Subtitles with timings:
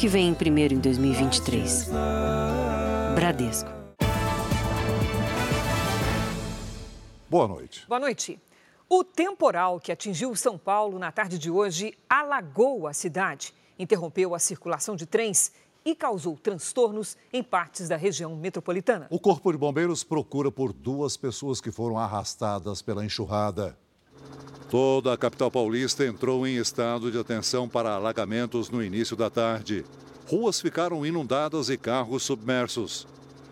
[0.00, 1.90] que vem primeiro em 2023.
[3.14, 3.68] Bradesco.
[7.28, 7.86] Boa noite.
[7.86, 8.40] Boa noite.
[8.88, 14.38] O temporal que atingiu São Paulo na tarde de hoje alagou a cidade, interrompeu a
[14.38, 15.52] circulação de trens
[15.84, 19.06] e causou transtornos em partes da região metropolitana.
[19.10, 23.76] O Corpo de Bombeiros procura por duas pessoas que foram arrastadas pela enxurrada.
[24.70, 29.84] Toda a capital paulista entrou em estado de atenção para alagamentos no início da tarde.
[30.28, 33.06] Ruas ficaram inundadas e carros submersos.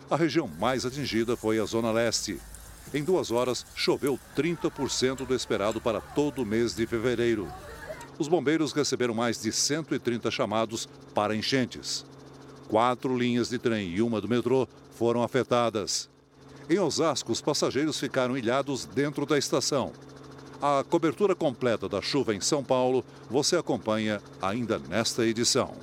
[0.09, 2.39] A região mais atingida foi a Zona Leste.
[2.93, 7.47] Em duas horas, choveu 30% do esperado para todo o mês de fevereiro.
[8.17, 12.05] Os bombeiros receberam mais de 130 chamados para enchentes.
[12.67, 16.09] Quatro linhas de trem e uma do metrô foram afetadas.
[16.69, 19.91] Em Osasco, os passageiros ficaram ilhados dentro da estação.
[20.61, 25.73] A cobertura completa da chuva em São Paulo você acompanha ainda nesta edição.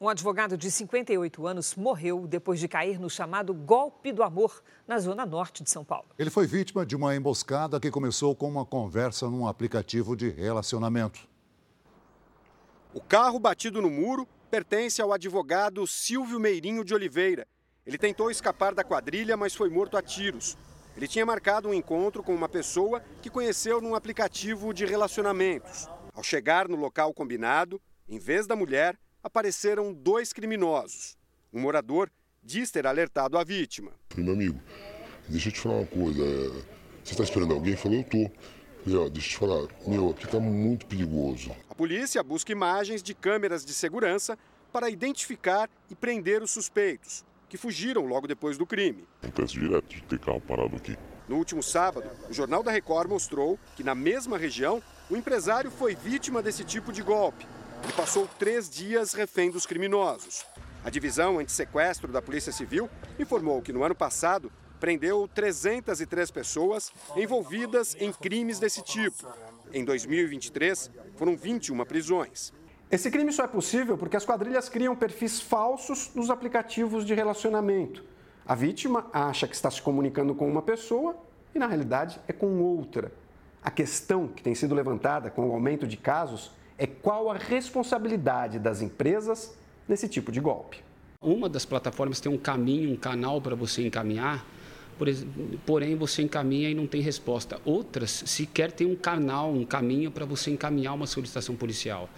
[0.00, 4.98] Um advogado de 58 anos morreu depois de cair no chamado golpe do amor na
[4.98, 6.06] zona norte de São Paulo.
[6.18, 11.20] Ele foi vítima de uma emboscada que começou com uma conversa num aplicativo de relacionamento.
[12.92, 17.46] O carro batido no muro pertence ao advogado Silvio Meirinho de Oliveira.
[17.86, 20.56] Ele tentou escapar da quadrilha, mas foi morto a tiros.
[20.96, 25.88] Ele tinha marcado um encontro com uma pessoa que conheceu num aplicativo de relacionamentos.
[26.12, 31.16] Ao chegar no local combinado, em vez da mulher, apareceram dois criminosos.
[31.52, 32.10] Um morador
[32.42, 33.90] diz ter alertado a vítima.
[34.16, 34.60] Meu amigo,
[35.28, 36.22] deixa eu te falar uma coisa.
[36.22, 36.48] é,
[37.02, 37.74] Você está esperando alguém?
[37.76, 38.30] Falei, eu tô.
[38.86, 41.50] Ó, deixa eu te falar, meu, aqui tá muito perigoso.
[41.70, 44.38] A polícia busca imagens de câmeras de segurança
[44.70, 47.24] para identificar e prender os suspeitos,
[47.54, 49.06] que fugiram logo depois do crime.
[49.22, 50.98] Acontece direto de ter carro parado aqui.
[51.28, 55.94] No último sábado, o Jornal da Record mostrou que, na mesma região, o empresário foi
[55.94, 57.46] vítima desse tipo de golpe.
[57.84, 60.44] Ele passou três dias refém dos criminosos.
[60.84, 67.94] A divisão antissequestro da Polícia Civil informou que, no ano passado, prendeu 303 pessoas envolvidas
[68.00, 69.32] em crimes desse tipo.
[69.72, 72.52] Em 2023, foram 21 prisões.
[72.90, 78.04] Esse crime só é possível porque as quadrilhas criam perfis falsos nos aplicativos de relacionamento.
[78.46, 81.16] A vítima acha que está se comunicando com uma pessoa
[81.54, 83.10] e, na realidade, é com outra.
[83.62, 88.58] A questão que tem sido levantada com o aumento de casos é qual a responsabilidade
[88.58, 89.56] das empresas
[89.88, 90.82] nesse tipo de golpe.
[91.20, 94.44] Uma das plataformas tem um caminho, um canal para você encaminhar,
[95.64, 97.58] porém você encaminha e não tem resposta.
[97.64, 102.10] Outras sequer tem um canal, um caminho para você encaminhar uma solicitação policial.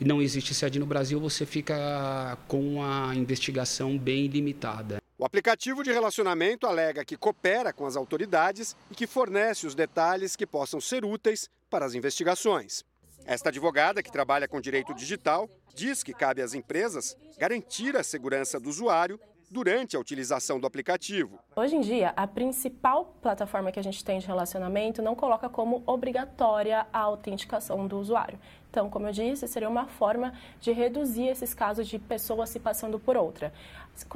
[0.00, 5.02] E não existe sede no Brasil, você fica com a investigação bem limitada.
[5.18, 10.36] O aplicativo de relacionamento alega que coopera com as autoridades e que fornece os detalhes
[10.36, 12.84] que possam ser úteis para as investigações.
[13.26, 18.60] Esta advogada, que trabalha com direito digital, diz que cabe às empresas garantir a segurança
[18.60, 19.18] do usuário
[19.50, 21.38] durante a utilização do aplicativo.
[21.56, 25.82] Hoje em dia, a principal plataforma que a gente tem de relacionamento não coloca como
[25.86, 28.38] obrigatória a autenticação do usuário.
[28.70, 32.98] Então, como eu disse, seria uma forma de reduzir esses casos de pessoas se passando
[32.98, 33.52] por outra.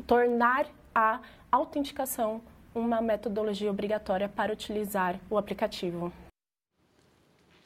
[0.06, 1.20] Tornar a
[1.50, 2.40] autenticação
[2.74, 6.12] uma metodologia obrigatória para utilizar o aplicativo.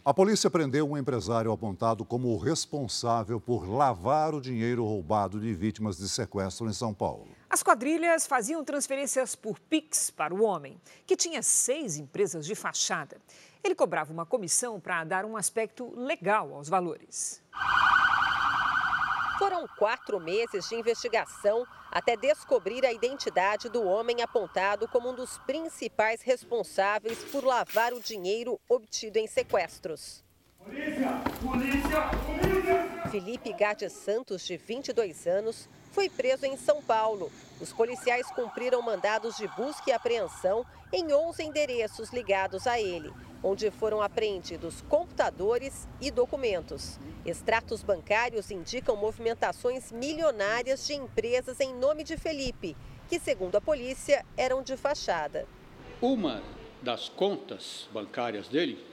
[0.05, 5.53] A polícia prendeu um empresário apontado como o responsável por lavar o dinheiro roubado de
[5.53, 7.27] vítimas de sequestro em São Paulo.
[7.51, 13.17] As quadrilhas faziam transferências por Pix para o homem, que tinha seis empresas de fachada.
[13.63, 17.43] Ele cobrava uma comissão para dar um aspecto legal aos valores.
[19.39, 25.39] Foram quatro meses de investigação até descobrir a identidade do homem apontado como um dos
[25.39, 30.25] principais responsáveis por lavar o dinheiro obtido em sequestros.
[30.59, 31.09] Polícia!
[31.43, 32.03] Polícia!
[32.27, 33.11] Polícia!
[33.11, 37.31] Felipe Gade Santos, de 22 anos, foi preso em São Paulo.
[37.59, 43.11] Os policiais cumpriram mandados de busca e apreensão em 11 endereços ligados a ele,
[43.43, 47.01] onde foram apreendidos computadores e documentos.
[47.25, 52.77] Extratos bancários indicam movimentações milionárias de empresas em nome de Felipe,
[53.09, 55.47] que, segundo a polícia, eram de fachada.
[56.01, 56.43] Uma
[56.83, 58.85] das contas bancárias dele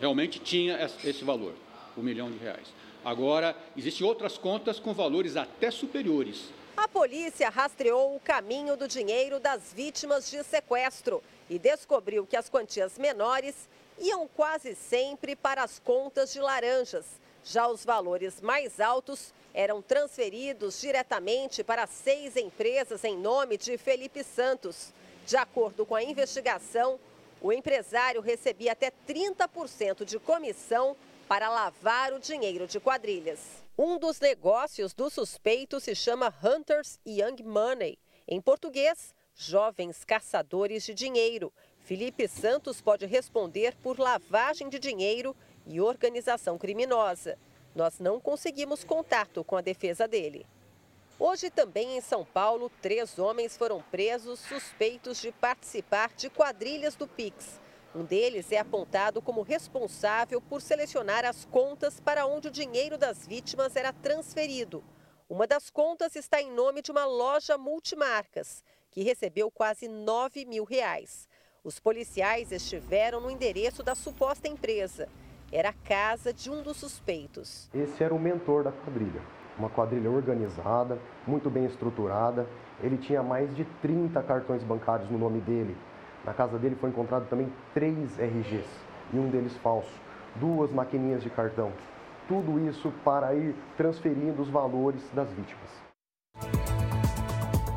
[0.00, 1.54] realmente tinha esse valor,
[1.96, 2.66] um milhão de reais.
[3.04, 6.50] Agora, existem outras contas com valores até superiores.
[6.76, 12.48] A polícia rastreou o caminho do dinheiro das vítimas de sequestro e descobriu que as
[12.48, 13.68] quantias menores
[13.98, 17.04] iam quase sempre para as contas de laranjas.
[17.44, 24.24] Já os valores mais altos eram transferidos diretamente para seis empresas em nome de Felipe
[24.24, 24.92] Santos.
[25.26, 26.98] De acordo com a investigação,
[27.40, 30.96] o empresário recebia até 30% de comissão
[31.28, 33.63] para lavar o dinheiro de quadrilhas.
[33.76, 37.98] Um dos negócios do suspeito se chama Hunters Young Money.
[38.28, 41.52] Em português, Jovens Caçadores de Dinheiro.
[41.80, 45.34] Felipe Santos pode responder por lavagem de dinheiro
[45.66, 47.36] e organização criminosa.
[47.74, 50.46] Nós não conseguimos contato com a defesa dele.
[51.18, 57.08] Hoje, também em São Paulo, três homens foram presos suspeitos de participar de quadrilhas do
[57.08, 57.60] Pix.
[57.94, 63.24] Um deles é apontado como responsável por selecionar as contas para onde o dinheiro das
[63.24, 64.82] vítimas era transferido.
[65.28, 70.64] Uma das contas está em nome de uma loja multimarcas, que recebeu quase 9 mil
[70.64, 71.28] reais.
[71.62, 75.08] Os policiais estiveram no endereço da suposta empresa.
[75.52, 77.70] Era a casa de um dos suspeitos.
[77.72, 79.22] Esse era o mentor da quadrilha.
[79.56, 80.98] Uma quadrilha organizada,
[81.28, 82.44] muito bem estruturada.
[82.82, 85.76] Ele tinha mais de 30 cartões bancários no nome dele.
[86.24, 88.66] Na casa dele foi encontrado também três RGs
[89.12, 89.90] e um deles falso,
[90.36, 91.72] duas maquininhas de cartão.
[92.26, 95.70] Tudo isso para ir transferindo os valores das vítimas.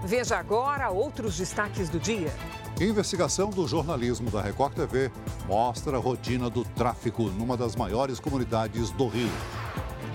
[0.05, 2.31] Veja agora outros destaques do dia.
[2.79, 5.11] Investigação do jornalismo da Record TV
[5.45, 9.29] mostra a rotina do tráfico numa das maiores comunidades do Rio.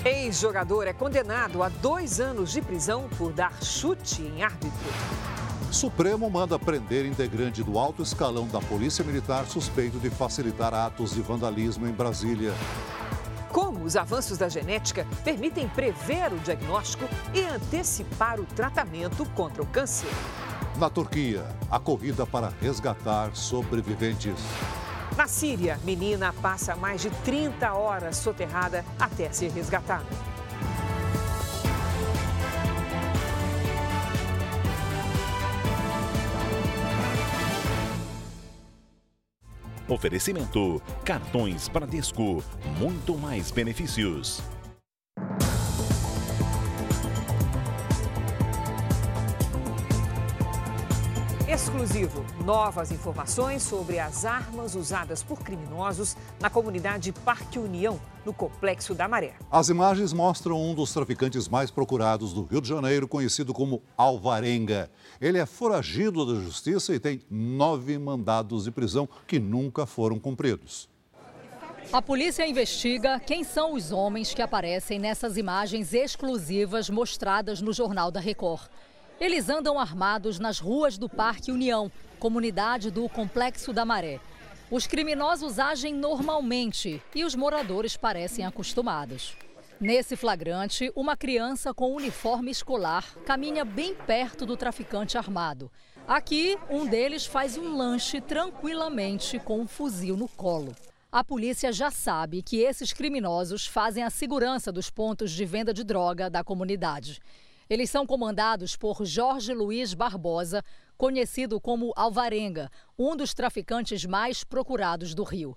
[0.05, 4.71] Ex-jogador é condenado a dois anos de prisão por dar chute em árbitro.
[5.73, 11.23] Supremo manda prender integrante do alto escalão da Polícia Militar suspeito de facilitar atos de
[11.23, 12.53] vandalismo em Brasília.
[13.51, 19.67] Como os avanços da genética permitem prever o diagnóstico e antecipar o tratamento contra o
[19.67, 20.11] câncer.
[20.77, 24.39] Na Turquia, a corrida para resgatar sobreviventes.
[25.17, 30.32] Na Síria, menina passa mais de 30 horas soterrada até ser resgatada.
[39.93, 42.43] Oferecimento: cartões Bradesco,
[42.79, 44.43] muito mais benefícios.
[51.63, 52.25] Exclusivo.
[52.45, 59.07] Novas informações sobre as armas usadas por criminosos na comunidade Parque União, no Complexo da
[59.07, 59.35] Maré.
[59.49, 64.91] As imagens mostram um dos traficantes mais procurados do Rio de Janeiro, conhecido como Alvarenga.
[65.21, 70.91] Ele é foragido da justiça e tem nove mandados de prisão que nunca foram cumpridos.
[71.93, 78.11] A polícia investiga quem são os homens que aparecem nessas imagens exclusivas mostradas no Jornal
[78.11, 78.63] da Record.
[79.23, 84.19] Eles andam armados nas ruas do Parque União, comunidade do Complexo da Maré.
[84.69, 89.37] Os criminosos agem normalmente e os moradores parecem acostumados.
[89.81, 95.71] Nesse flagrante, uma criança com uniforme escolar caminha bem perto do traficante armado.
[96.05, 100.75] Aqui, um deles faz um lanche tranquilamente com um fuzil no colo.
[101.13, 105.85] A polícia já sabe que esses criminosos fazem a segurança dos pontos de venda de
[105.85, 107.21] droga da comunidade.
[107.69, 110.65] Eles são comandados por Jorge Luiz Barbosa,
[110.97, 115.57] conhecido como Alvarenga, um dos traficantes mais procurados do Rio.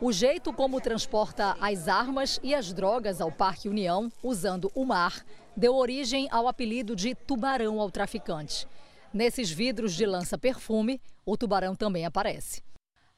[0.00, 5.24] O jeito como transporta as armas e as drogas ao Parque União, usando o mar,
[5.56, 8.66] deu origem ao apelido de Tubarão ao traficante.
[9.12, 12.62] Nesses vidros de lança-perfume, o tubarão também aparece.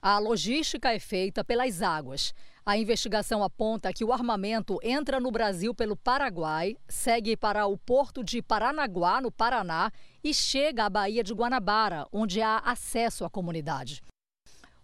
[0.06, 2.34] A logística é feita pelas águas.
[2.62, 8.22] A investigação aponta que o armamento entra no Brasil pelo Paraguai, segue para o porto
[8.22, 9.90] de Paranaguá, no Paraná,
[10.22, 14.02] e chega à Baía de Guanabara, onde há acesso à comunidade.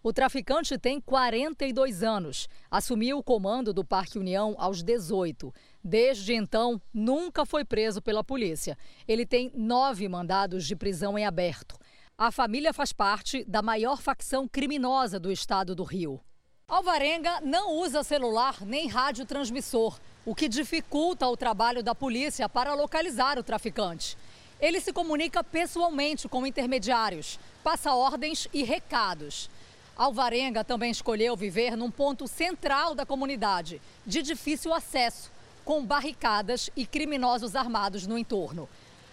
[0.01, 2.49] O traficante tem 42 anos.
[2.71, 5.53] Assumiu o comando do Parque União aos 18.
[5.83, 8.75] Desde então, nunca foi preso pela polícia.
[9.07, 11.75] Ele tem nove mandados de prisão em aberto.
[12.23, 16.21] A família faz parte da maior facção criminosa do estado do Rio.
[16.67, 23.39] Alvarenga não usa celular nem radiotransmissor, o que dificulta o trabalho da polícia para localizar
[23.39, 24.15] o traficante.
[24.59, 29.49] Ele se comunica pessoalmente com intermediários, passa ordens e recados.
[29.97, 35.31] Alvarenga também escolheu viver num ponto central da comunidade, de difícil acesso,
[35.65, 38.69] com barricadas e criminosos armados no entorno.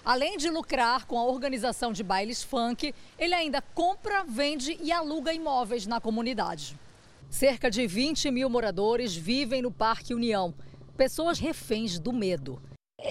[0.09, 5.35] Além de lucrar com a organização de bailes funk, ele ainda compra, vende e aluga
[5.35, 6.75] imóveis na comunidade.
[7.29, 10.55] Cerca de 20 mil moradores vivem no Parque União,
[10.97, 12.59] pessoas reféns do medo.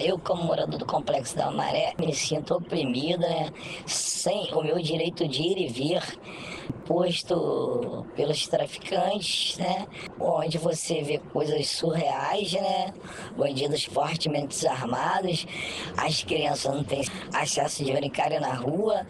[0.00, 3.50] Eu, como morador do Complexo da Maré, me sinto oprimida, né?
[3.86, 6.02] sem o meu direito de ir e vir,
[6.86, 9.88] posto pelos traficantes, né?
[10.20, 12.92] onde você vê coisas surreais, né?
[13.36, 15.46] bandidos fortemente armados,
[15.96, 17.02] as crianças não têm
[17.34, 19.06] acesso de brincarem na rua,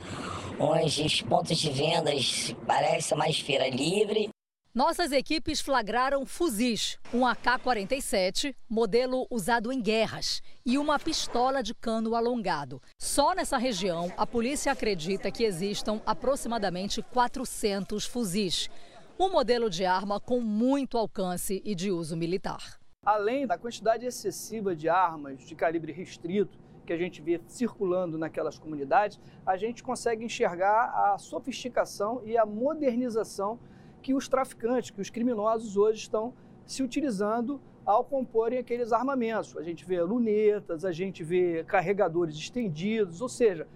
[0.60, 4.30] onde os pontos de vendas parecem mais feira livre.
[4.78, 12.14] Nossas equipes flagraram fuzis, um AK-47, modelo usado em guerras, e uma pistola de cano
[12.14, 12.80] alongado.
[12.96, 18.70] Só nessa região, a polícia acredita que existam aproximadamente 400 fuzis.
[19.18, 22.78] Um modelo de arma com muito alcance e de uso militar.
[23.04, 26.56] Além da quantidade excessiva de armas de calibre restrito
[26.86, 32.46] que a gente vê circulando naquelas comunidades, a gente consegue enxergar a sofisticação e a
[32.46, 33.58] modernização
[34.02, 36.32] que os traficantes, que os criminosos hoje estão
[36.66, 39.56] se utilizando ao comporem aqueles armamentos.
[39.56, 43.66] A gente vê lunetas, a gente vê carregadores estendidos, ou seja,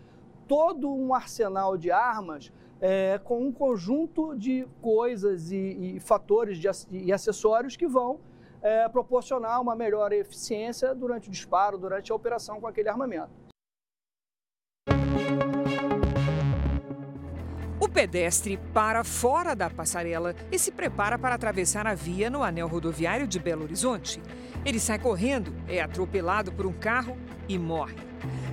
[0.46, 6.68] todo um arsenal de armas é, com um conjunto de coisas e, e fatores de,
[6.90, 8.20] e acessórios que vão
[8.60, 13.30] é, proporcionar uma melhor eficiência durante o disparo, durante a operação com aquele armamento.
[17.92, 23.26] Pedestre para fora da passarela e se prepara para atravessar a via no anel rodoviário
[23.26, 24.20] de Belo Horizonte.
[24.64, 27.16] Ele sai correndo, é atropelado por um carro
[27.48, 27.96] e morre.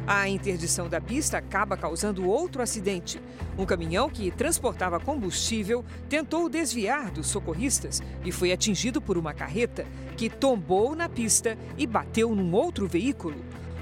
[0.06, 3.22] A interdição da pista acaba causando outro acidente.
[3.58, 9.86] Um caminhão que transportava combustível tentou desviar dos socorristas e foi atingido por uma carreta
[10.18, 13.38] que tombou na pista e bateu num outro veículo.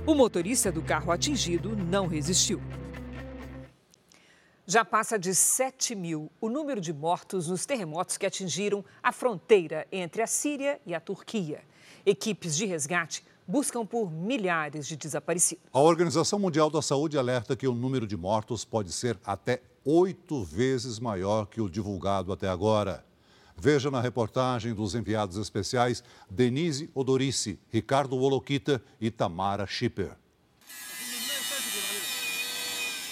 [0.06, 2.62] O motorista do carro atingido não resistiu.
[4.70, 9.88] Já passa de 7 mil o número de mortos nos terremotos que atingiram a fronteira
[9.90, 11.64] entre a Síria e a Turquia.
[12.06, 15.64] Equipes de resgate buscam por milhares de desaparecidos.
[15.72, 20.44] A Organização Mundial da Saúde alerta que o número de mortos pode ser até oito
[20.44, 23.06] vezes maior que o divulgado até agora.
[23.56, 30.18] Veja na reportagem dos enviados especiais Denise Odorice, Ricardo Woloquita e Tamara Schipper.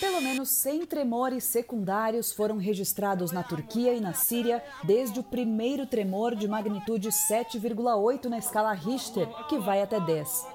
[0.06, 5.88] Pelo menos 100 tremores secundários foram registrados na Turquia e na Síria desde o primeiro
[5.88, 10.46] tremor de magnitude 7,8 na escala Richter, que vai até 10.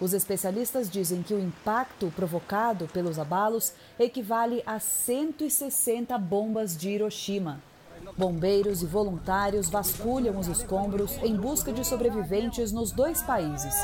[0.00, 7.60] Os especialistas dizem que o impacto provocado pelos abalos equivale a 160 bombas de Hiroshima.
[8.16, 13.74] Bombeiros e voluntários vasculham os escombros em busca de sobreviventes nos dois países.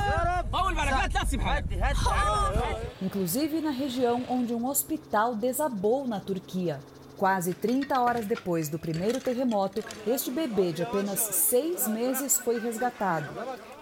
[3.02, 6.78] Inclusive na região onde um hospital desabou na Turquia.
[7.16, 13.28] Quase 30 horas depois do primeiro terremoto, este bebê de apenas seis meses foi resgatado.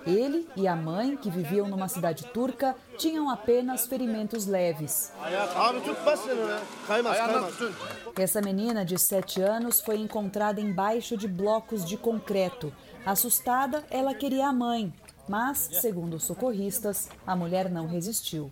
[0.07, 5.13] Ele e a mãe, que viviam numa cidade turca, tinham apenas ferimentos leves.
[8.17, 12.73] Essa menina de 7 anos foi encontrada embaixo de blocos de concreto.
[13.05, 14.93] Assustada, ela queria a mãe,
[15.29, 18.51] mas, segundo os socorristas, a mulher não resistiu.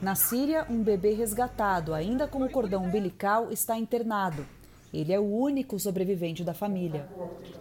[0.00, 4.44] Na Síria, um bebê resgatado, ainda com o cordão umbilical, está internado.
[4.92, 7.08] Ele é o único sobrevivente da família.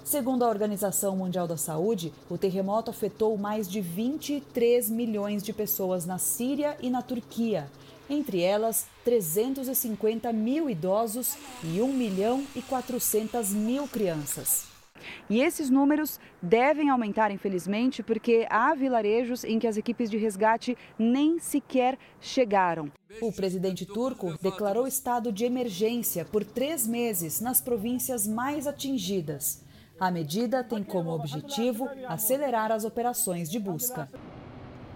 [0.04, 6.06] Segundo a Organização Mundial da Saúde, o terremoto afetou mais de 23 milhões de pessoas
[6.06, 7.70] na Síria e na Turquia.
[8.10, 14.71] Entre elas, 350 mil idosos e 1 milhão e 400 mil crianças.
[15.30, 20.78] E esses números devem aumentar, infelizmente, porque há vilarejos em que as equipes de resgate
[20.98, 22.92] nem sequer chegaram.
[23.22, 29.64] O presidente turco declarou estado de emergência por três meses nas províncias mais atingidas.
[30.00, 34.10] A medida tem como objetivo acelerar as operações de busca.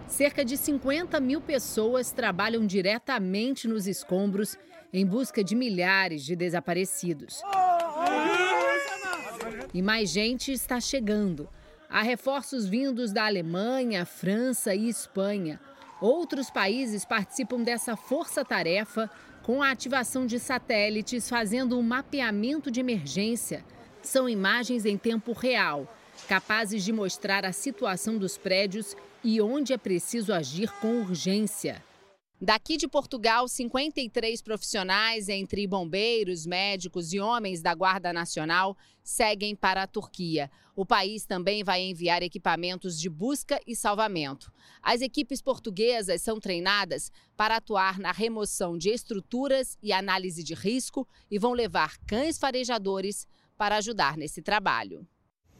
[0.08, 4.58] Cerca de 50 mil pessoas trabalham diretamente nos escombros
[4.94, 7.42] em busca de milhares de desaparecidos.
[9.76, 11.50] E mais gente está chegando.
[11.90, 15.60] Há reforços vindos da Alemanha, França e Espanha.
[16.00, 19.12] Outros países participam dessa força-tarefa
[19.44, 23.66] com a ativação de satélites fazendo um mapeamento de emergência.
[24.02, 25.94] São imagens em tempo real,
[26.26, 31.84] capazes de mostrar a situação dos prédios e onde é preciso agir com urgência.
[32.46, 39.82] Daqui de Portugal, 53 profissionais, entre bombeiros, médicos e homens da Guarda Nacional, seguem para
[39.82, 40.52] a Turquia.
[40.76, 44.54] O país também vai enviar equipamentos de busca e salvamento.
[44.80, 51.08] As equipes portuguesas são treinadas para atuar na remoção de estruturas e análise de risco
[51.32, 53.26] e vão levar cães farejadores
[53.58, 55.08] para ajudar nesse trabalho.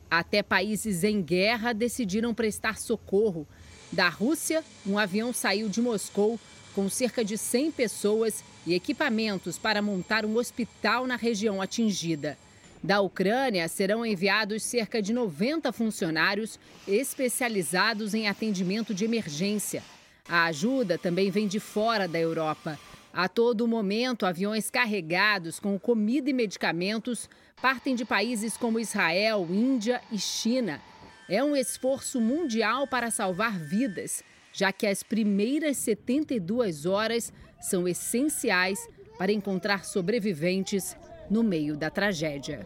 [0.08, 3.48] Até países em guerra decidiram prestar socorro.
[3.92, 6.40] Da Rússia, um avião saiu de Moscou
[6.76, 12.38] com cerca de 100 pessoas e equipamentos para montar um hospital na região atingida.
[12.84, 19.82] Da Ucrânia serão enviados cerca de 90 funcionários especializados em atendimento de emergência.
[20.28, 22.78] A ajuda também vem de fora da Europa.
[23.14, 27.30] A todo momento, aviões carregados com comida e medicamentos
[27.62, 30.82] partem de países como Israel, Índia e China.
[31.30, 34.22] É um esforço mundial para salvar vidas,
[34.56, 38.80] já que as primeiras 72 horas são essenciais
[39.18, 40.96] para encontrar sobreviventes
[41.30, 42.66] no meio da tragédia.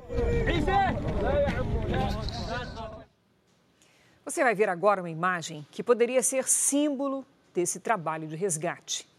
[4.24, 9.10] Você vai ver agora uma imagem que poderia ser símbolo desse trabalho de resgate.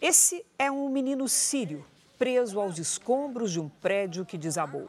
[0.00, 1.84] Esse é um menino sírio
[2.18, 4.88] preso aos escombros de um prédio que desabou.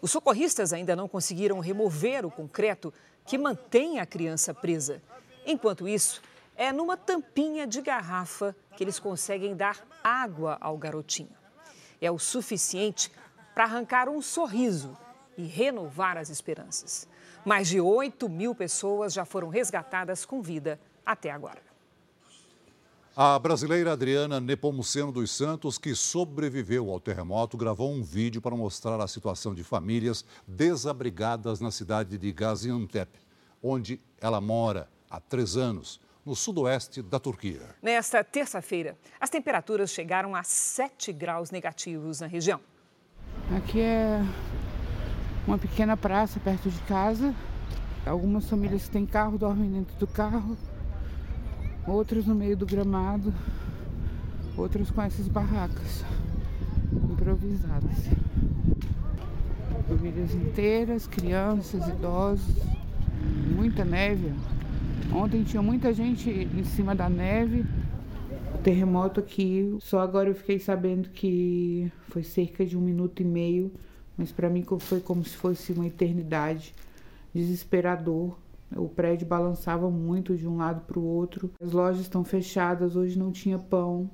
[0.00, 2.92] Os socorristas ainda não conseguiram remover o concreto
[3.24, 5.00] que mantém a criança presa.
[5.46, 6.20] Enquanto isso,
[6.56, 11.30] é numa tampinha de garrafa que eles conseguem dar água ao garotinho.
[12.00, 13.10] É o suficiente
[13.54, 14.96] para arrancar um sorriso
[15.36, 17.08] e renovar as esperanças.
[17.44, 21.60] Mais de 8 mil pessoas já foram resgatadas com vida até agora.
[23.14, 28.98] A brasileira Adriana Nepomuceno dos Santos, que sobreviveu ao terremoto, gravou um vídeo para mostrar
[29.02, 33.10] a situação de famílias desabrigadas na cidade de Gaziantep,
[33.62, 37.74] onde ela mora há três anos, no sudoeste da Turquia.
[37.82, 42.60] Nesta terça-feira, as temperaturas chegaram a 7 graus negativos na região.
[43.56, 44.20] Aqui é
[45.46, 47.34] uma pequena praça perto de casa.
[48.06, 50.56] Algumas famílias que têm carro dormem dentro do carro
[51.86, 53.34] outros no meio do gramado,
[54.56, 56.04] outros com essas barracas
[57.10, 57.96] improvisadas.
[59.88, 62.56] Famílias inteiras, crianças, idosos,
[63.54, 64.32] muita neve.
[65.14, 67.64] Ontem tinha muita gente em cima da neve.
[68.54, 73.24] O terremoto aqui, só agora eu fiquei sabendo que foi cerca de um minuto e
[73.24, 73.72] meio,
[74.16, 76.74] mas para mim foi como se fosse uma eternidade.
[77.34, 78.36] Desesperador
[78.76, 81.50] o prédio balançava muito de um lado para o outro.
[81.60, 84.10] As lojas estão fechadas, hoje não tinha pão,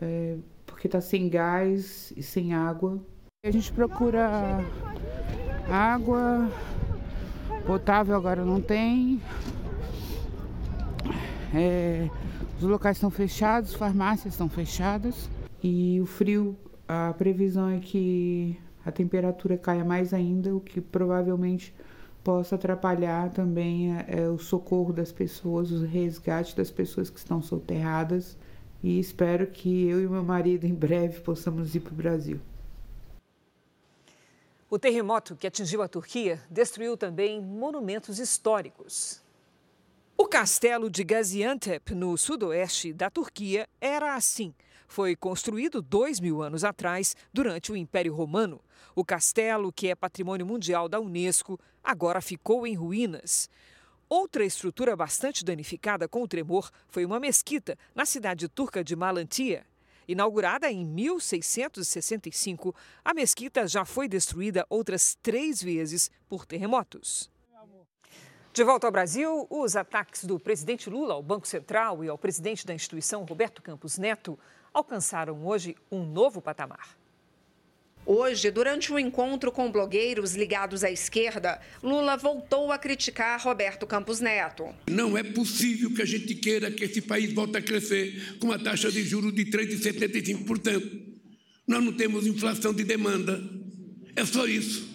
[0.00, 0.36] é,
[0.66, 3.00] porque está sem gás e sem água.
[3.44, 4.60] A gente procura
[5.68, 6.48] água
[7.66, 9.20] potável, agora não tem.
[11.54, 12.10] É,
[12.58, 15.30] os locais estão fechados, farmácias estão fechadas.
[15.62, 16.56] E o frio,
[16.88, 21.74] a previsão é que a temperatura caia mais ainda, o que provavelmente
[22.24, 28.36] possa atrapalhar também é, o socorro das pessoas, o resgate das pessoas que estão soterradas.
[28.82, 32.40] E espero que eu e meu marido em breve possamos ir para o Brasil.
[34.68, 39.23] O terremoto que atingiu a Turquia destruiu também monumentos históricos.
[40.16, 44.54] O castelo de Gaziantep, no sudoeste da Turquia, era assim.
[44.86, 48.60] Foi construído dois mil anos atrás, durante o Império Romano.
[48.94, 53.50] O castelo, que é patrimônio mundial da Unesco, agora ficou em ruínas.
[54.08, 59.66] Outra estrutura bastante danificada com o tremor foi uma mesquita na cidade turca de Malantia.
[60.06, 62.72] Inaugurada em 1665,
[63.04, 67.33] a mesquita já foi destruída outras três vezes por terremotos.
[68.54, 72.64] De volta ao Brasil, os ataques do presidente Lula ao Banco Central e ao presidente
[72.64, 74.38] da instituição, Roberto Campos Neto,
[74.72, 76.96] alcançaram hoje um novo patamar.
[78.06, 84.20] Hoje, durante um encontro com blogueiros ligados à esquerda, Lula voltou a criticar Roberto Campos
[84.20, 84.72] Neto.
[84.88, 88.58] Não é possível que a gente queira que esse país volte a crescer com uma
[88.62, 91.02] taxa de juros de 3,75%.
[91.66, 93.42] Nós não temos inflação de demanda.
[94.14, 94.93] É só isso.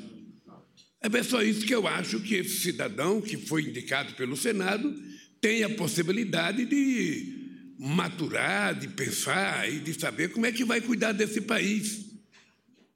[1.01, 4.93] É só isso que eu acho que esse cidadão que foi indicado pelo Senado
[5.39, 7.37] tem a possibilidade de
[7.77, 12.09] maturar, de pensar e de saber como é que vai cuidar desse país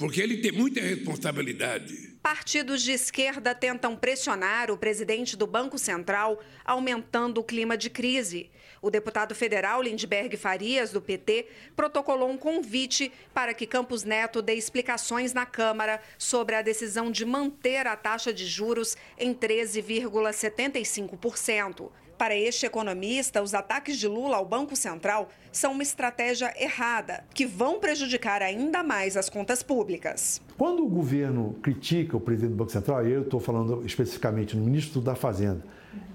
[0.03, 2.12] porque ele tem muita responsabilidade.
[2.23, 8.49] Partidos de esquerda tentam pressionar o presidente do Banco Central, aumentando o clima de crise.
[8.81, 14.53] O deputado federal Lindbergh Farias, do PT, protocolou um convite para que Campos Neto dê
[14.53, 21.91] explicações na Câmara sobre a decisão de manter a taxa de juros em 13,75%.
[22.17, 27.45] Para este economista, os ataques de Lula ao Banco Central são uma estratégia errada, que
[27.45, 30.41] vão prejudicar ainda mais as contas públicas.
[30.57, 34.63] Quando o governo critica o presidente do Banco Central, e eu estou falando especificamente no
[34.63, 35.63] ministro da Fazenda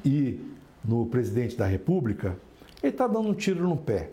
[0.05, 0.41] e
[0.85, 2.37] no presidente da República,
[2.83, 4.11] ele está dando um tiro no pé.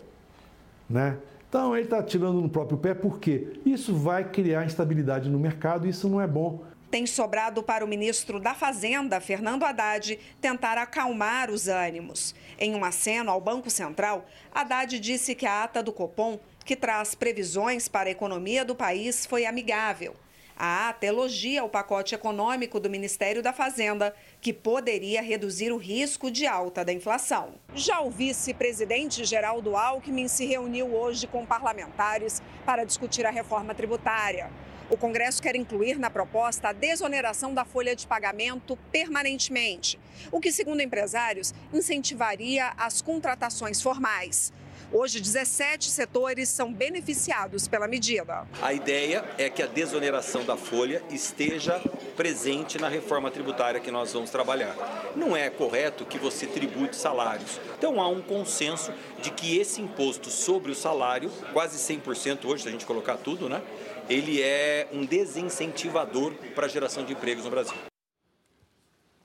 [0.88, 1.16] Né?
[1.48, 5.90] Então, ele está tirando no próprio pé porque isso vai criar instabilidade no mercado e
[5.90, 11.50] isso não é bom tem sobrado para o ministro da Fazenda, Fernando Haddad, tentar acalmar
[11.50, 12.34] os ânimos.
[12.58, 17.14] Em um aceno ao Banco Central, Haddad disse que a ata do Copom, que traz
[17.14, 20.16] previsões para a economia do país, foi amigável.
[20.58, 26.30] A ATA elogia o pacote econômico do Ministério da Fazenda, que poderia reduzir o risco
[26.30, 27.56] de alta da inflação.
[27.74, 34.50] Já o vice-presidente Geraldo Alckmin se reuniu hoje com parlamentares para discutir a reforma tributária.
[34.88, 39.98] O Congresso quer incluir na proposta a desoneração da folha de pagamento permanentemente,
[40.30, 44.52] o que, segundo empresários, incentivaria as contratações formais.
[44.92, 48.46] Hoje, 17 setores são beneficiados pela medida.
[48.62, 51.82] A ideia é que a desoneração da folha esteja
[52.16, 54.76] presente na reforma tributária que nós vamos trabalhar.
[55.16, 57.60] Não é correto que você tribute salários.
[57.76, 62.68] Então há um consenso de que esse imposto sobre o salário, quase 100% hoje, se
[62.68, 63.60] a gente colocar tudo, né?
[64.08, 67.74] Ele é um desincentivador para a geração de empregos no Brasil.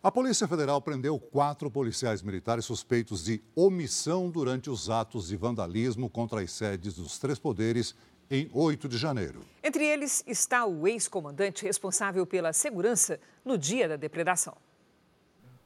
[0.01, 6.09] A Polícia Federal prendeu quatro policiais militares suspeitos de omissão durante os atos de vandalismo
[6.09, 7.93] contra as sedes dos três poderes
[8.31, 9.41] em 8 de janeiro.
[9.63, 14.57] Entre eles está o ex-comandante responsável pela segurança no dia da depredação.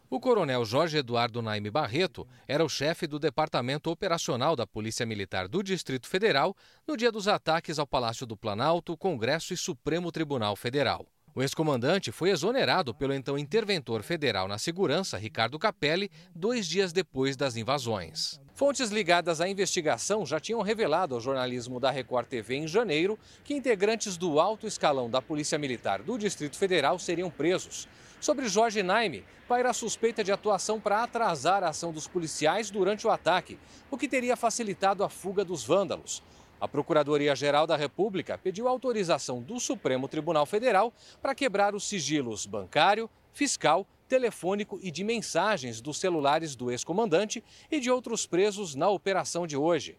[0.08, 5.48] O coronel Jorge Eduardo Naime Barreto era o chefe do Departamento Operacional da Polícia Militar
[5.48, 6.56] do Distrito Federal
[6.88, 11.08] no dia dos ataques ao Palácio do Planalto, Congresso e Supremo Tribunal Federal.
[11.34, 17.36] O ex-comandante foi exonerado pelo então interventor federal na segurança, Ricardo Capelli, dois dias depois
[17.36, 18.40] das invasões.
[18.54, 23.54] Fontes ligadas à investigação já tinham revelado ao jornalismo da Record TV em janeiro que
[23.54, 27.86] integrantes do alto escalão da Polícia Militar do Distrito Federal seriam presos.
[28.20, 33.12] Sobre Jorge Naime, paira suspeita de atuação para atrasar a ação dos policiais durante o
[33.12, 33.60] ataque,
[33.92, 36.24] o que teria facilitado a fuga dos vândalos.
[36.60, 43.10] A Procuradoria-Geral da República pediu autorização do Supremo Tribunal Federal para quebrar os sigilos bancário,
[43.34, 49.46] fiscal, telefônico e de mensagens dos celulares do ex-comandante e de outros presos na operação
[49.46, 49.98] de hoje.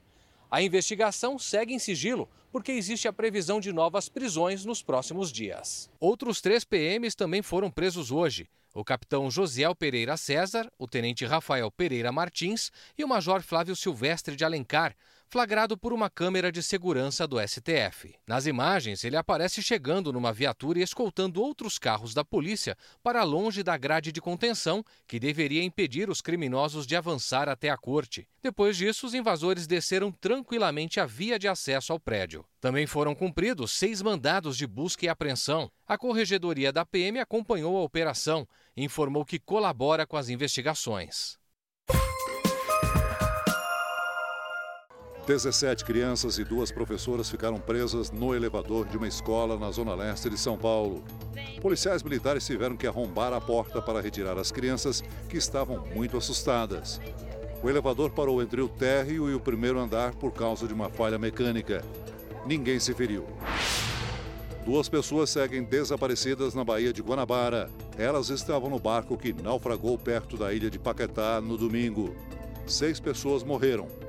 [0.56, 5.90] A investigação segue em sigilo porque existe a previsão de novas prisões nos próximos dias.
[6.00, 8.48] Outros três PMs também foram presos hoje.
[8.74, 14.34] O capitão Josiel Pereira César, o tenente Rafael Pereira Martins e o major Flávio Silvestre
[14.34, 14.96] de Alencar,
[15.28, 18.14] flagrado por uma câmera de segurança do STF.
[18.26, 23.62] Nas imagens, ele aparece chegando numa viatura e escoltando outros carros da polícia para longe
[23.62, 28.28] da grade de contenção que deveria impedir os criminosos de avançar até a corte.
[28.42, 32.44] Depois disso, os invasores desceram tranquilamente a via de acesso ao prédio.
[32.60, 35.70] Também foram cumpridos seis mandados de busca e apreensão.
[35.86, 41.38] A Corregedoria da PM acompanhou a operação e informou que colabora com as investigações.
[45.26, 50.30] 17 crianças e duas professoras ficaram presas no elevador de uma escola na zona leste
[50.30, 51.02] de São Paulo.
[51.60, 57.00] Policiais militares tiveram que arrombar a porta para retirar as crianças que estavam muito assustadas.
[57.60, 61.18] O elevador parou entre o térreo e o primeiro andar por causa de uma falha
[61.18, 61.84] mecânica.
[62.46, 63.26] Ninguém se feriu.
[64.64, 67.68] Duas pessoas seguem desaparecidas na Baía de Guanabara.
[67.98, 72.14] Elas estavam no barco que naufragou perto da ilha de Paquetá no domingo.
[72.64, 74.05] Seis pessoas morreram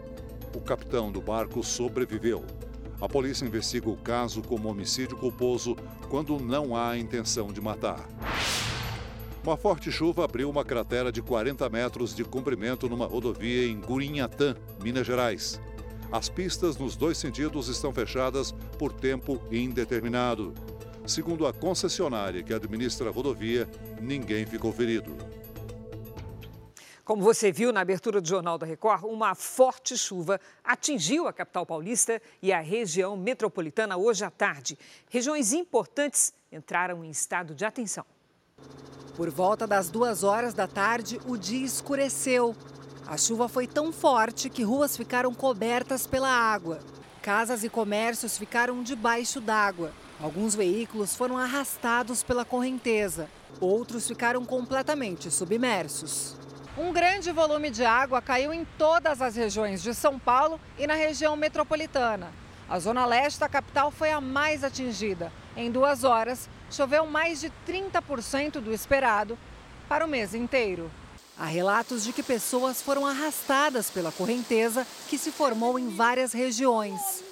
[0.57, 2.43] o capitão do barco sobreviveu.
[2.99, 5.77] A polícia investiga o caso como homicídio culposo
[6.09, 8.09] quando não há intenção de matar.
[9.43, 14.55] Uma forte chuva abriu uma cratera de 40 metros de comprimento numa rodovia em Gurinhatã,
[14.83, 15.61] Minas Gerais.
[16.11, 20.55] As pistas nos dois sentidos estão fechadas por tempo indeterminado.
[21.05, 23.69] Segundo a concessionária que administra a rodovia,
[24.01, 25.15] ninguém ficou ferido.
[27.07, 31.65] Como você viu na abertura do Jornal da Record, uma forte chuva atingiu a capital
[31.65, 34.77] paulista e a região metropolitana hoje à tarde.
[35.09, 38.03] Regiões importantes entraram em estado de atenção.
[39.15, 42.53] Por volta das duas horas da tarde, o dia escureceu.
[43.05, 46.79] A chuva foi tão forte que ruas ficaram cobertas pela água.
[47.21, 49.93] Casas e comércios ficaram debaixo d'água.
[50.19, 53.29] Alguns veículos foram arrastados pela correnteza.
[53.61, 56.35] Outros ficaram completamente submersos.
[56.79, 60.93] Um grande volume de água caiu em todas as regiões de São Paulo e na
[60.93, 62.31] região metropolitana.
[62.69, 65.33] A zona leste da capital foi a mais atingida.
[65.55, 69.35] Em duas horas, choveu mais de 30% do esperado
[69.89, 70.91] para o mês inteiro.
[71.35, 77.23] Há relatos de que pessoas foram arrastadas pela correnteza que se formou em várias regiões.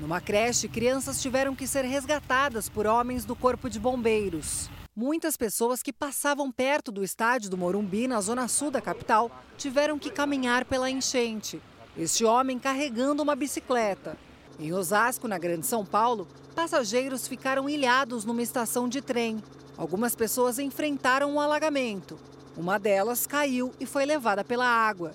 [0.00, 4.70] Numa creche, crianças tiveram que ser resgatadas por homens do Corpo de Bombeiros.
[4.96, 9.28] Muitas pessoas que passavam perto do estádio do Morumbi, na zona sul da capital,
[9.58, 11.60] tiveram que caminhar pela enchente.
[11.98, 14.16] Este homem carregando uma bicicleta.
[14.56, 19.42] Em Osasco, na Grande São Paulo, passageiros ficaram ilhados numa estação de trem.
[19.76, 22.16] Algumas pessoas enfrentaram um alagamento.
[22.56, 25.10] Uma delas caiu e foi levada pela água.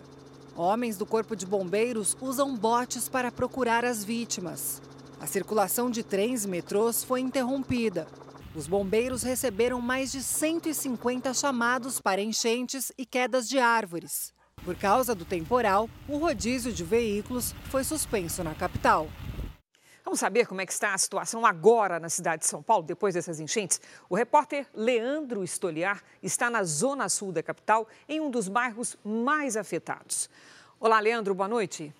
[0.57, 4.81] Homens do Corpo de Bombeiros usam botes para procurar as vítimas.
[5.21, 8.05] A circulação de trens e metrôs foi interrompida.
[8.55, 14.33] Os bombeiros receberam mais de 150 chamados para enchentes e quedas de árvores.
[14.65, 19.07] Por causa do temporal, o rodízio de veículos foi suspenso na capital.
[20.03, 23.13] Vamos saber como é que está a situação agora na cidade de São Paulo, depois
[23.13, 23.79] dessas enchentes?
[24.09, 29.55] O repórter Leandro Estoliar está na zona sul da capital, em um dos bairros mais
[29.55, 30.27] afetados.
[30.79, 31.93] Olá, Leandro, boa noite.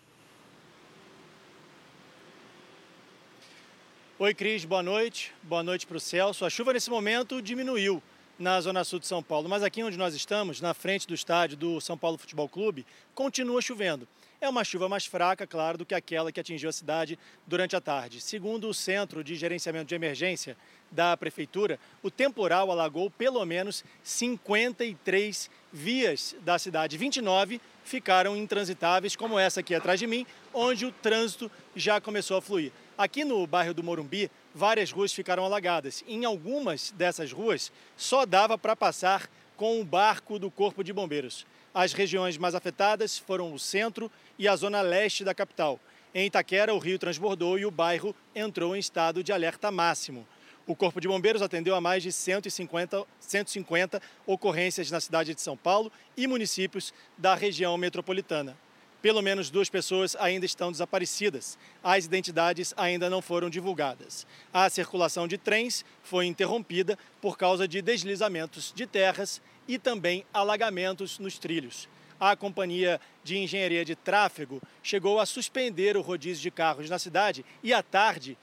[4.21, 5.31] Oi, Cris, boa noite.
[5.43, 6.43] Boa noite para o Celso.
[6.43, 8.03] A chuva nesse momento diminuiu
[8.37, 11.55] na zona sul de São Paulo, mas aqui onde nós estamos, na frente do estádio
[11.55, 14.05] do São Paulo Futebol Clube, continua chovendo.
[14.41, 17.81] É uma chuva mais fraca, claro, do que aquela que atingiu a cidade durante a
[17.81, 18.19] tarde.
[18.19, 20.57] Segundo o Centro de Gerenciamento de Emergência
[20.91, 26.97] da Prefeitura, o temporal alagou pelo menos 53 vias da cidade.
[26.97, 32.41] 29 ficaram intransitáveis, como essa aqui atrás de mim, onde o trânsito já começou a
[32.41, 32.73] fluir.
[32.99, 36.03] Aqui no bairro do Morumbi, várias ruas ficaram alagadas.
[36.05, 41.47] Em algumas dessas ruas, só dava para passar com o barco do Corpo de Bombeiros.
[41.73, 45.79] As regiões mais afetadas foram o centro e a zona leste da capital.
[46.13, 50.27] Em Itaquera, o rio transbordou e o bairro entrou em estado de alerta máximo.
[50.67, 55.55] O Corpo de Bombeiros atendeu a mais de 150, 150 ocorrências na cidade de São
[55.55, 58.57] Paulo e municípios da região metropolitana.
[59.01, 61.57] Pelo menos duas pessoas ainda estão desaparecidas.
[61.81, 64.27] As identidades ainda não foram divulgadas.
[64.53, 71.17] A circulação de trens foi interrompida por causa de deslizamentos de terras e também alagamentos
[71.17, 71.87] nos trilhos.
[72.19, 77.45] A Companhia de Engenharia de Tráfego chegou a suspender o rodízio de carros na cidade
[77.63, 78.37] e, à tarde,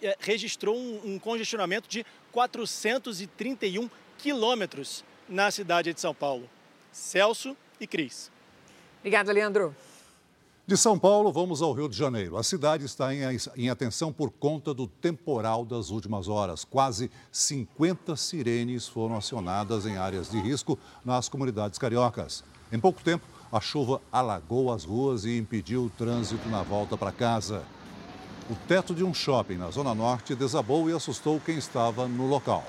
[0.00, 6.48] eh, registrou um, congestionamento de 431 quilômetros na cidade de São Paulo.
[6.90, 8.32] Celso e Cris.
[9.04, 9.76] Obrigada, Leandro.
[10.66, 12.38] De São Paulo, vamos ao Rio de Janeiro.
[12.38, 16.64] A cidade está em, atenção por conta do temporal das últimas horas.
[16.64, 22.42] Quase 50 sirenes foram acionadas em áreas de risco nas comunidades cariocas.
[22.72, 27.12] Em pouco tempo, a chuva alagou as ruas e impediu o trânsito na volta para
[27.12, 27.62] casa.
[28.48, 32.64] O teto de um shopping na Zona Norte desabou e assustou quem estava no local.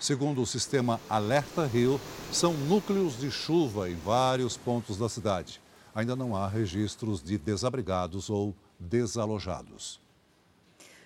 [0.00, 2.00] Segundo o sistema Alerta Rio,
[2.32, 5.60] são núcleos de chuva em vários pontos da cidade
[5.98, 10.00] ainda não há registros de desabrigados ou desalojados.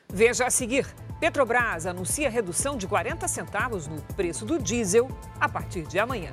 [0.06, 0.86] Veja a seguir:
[1.18, 5.08] Petrobras anuncia redução de 40 centavos no preço do diesel
[5.40, 6.30] a partir de amanhã.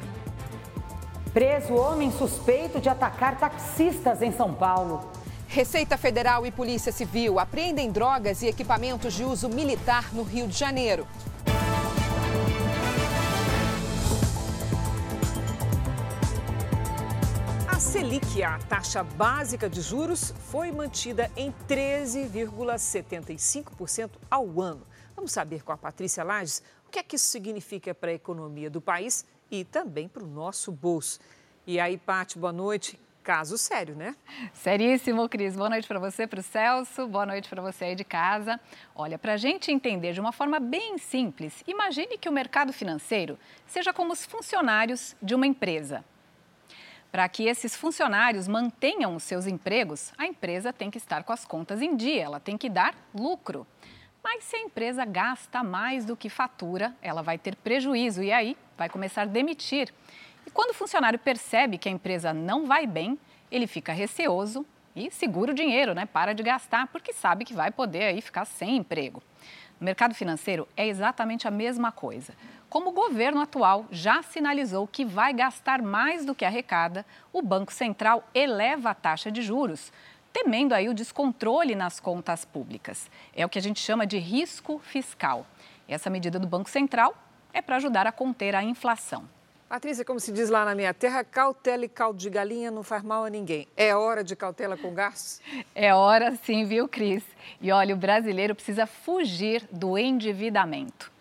[1.32, 5.10] Preso homem suspeito de atacar taxistas em São Paulo.
[5.48, 10.58] Receita Federal e Polícia Civil apreendem drogas e equipamentos de uso militar no Rio de
[10.58, 11.08] Janeiro.
[18.10, 24.82] Selic, a taxa básica de juros, foi mantida em 13,75% ao ano.
[25.16, 28.68] Vamos saber com a Patrícia Lages o que é que isso significa para a economia
[28.68, 31.20] do país e também para o nosso bolso.
[31.68, 33.00] E aí, Paty, boa noite.
[33.22, 34.16] Caso sério, né?
[34.54, 35.56] Seríssimo, Cris.
[35.56, 37.08] Boa noite para você, para o Celso.
[37.08, 38.60] Boa noite para você aí de casa.
[38.96, 43.38] Olha, para a gente entender de uma forma bem simples, imagine que o mercado financeiro
[43.68, 46.04] seja como os funcionários de uma empresa.
[47.12, 51.44] Para que esses funcionários mantenham os seus empregos, a empresa tem que estar com as
[51.44, 53.66] contas em dia, ela tem que dar lucro.
[54.24, 58.56] Mas se a empresa gasta mais do que fatura, ela vai ter prejuízo e aí
[58.78, 59.92] vai começar a demitir.
[60.46, 63.18] E quando o funcionário percebe que a empresa não vai bem,
[63.52, 64.64] ele fica receoso
[64.96, 66.06] e segura o dinheiro, né?
[66.06, 69.24] Para de gastar porque sabe que vai poder aí ficar sem emprego.
[69.80, 72.34] No mercado financeiro é exatamente a mesma coisa.
[72.70, 77.72] Como o governo atual já sinalizou que vai gastar mais do que arrecada, o Banco
[77.72, 79.92] Central eleva a taxa de juros,
[80.34, 83.10] temendo aí o descontrole nas contas públicas.
[83.34, 85.48] É o que a gente chama de risco fiscal.
[85.88, 87.16] Essa medida do Banco Central
[87.54, 89.28] é para ajudar a conter a inflação.
[89.70, 93.04] Patrícia, como se diz lá na minha terra, cautela e caldo de galinha não faz
[93.04, 93.68] mal a ninguém.
[93.78, 95.40] É hora de cautela com gastos?
[95.76, 97.24] É hora sim, viu, Cris?
[97.62, 101.12] E olha, o brasileiro precisa fugir do endividamento.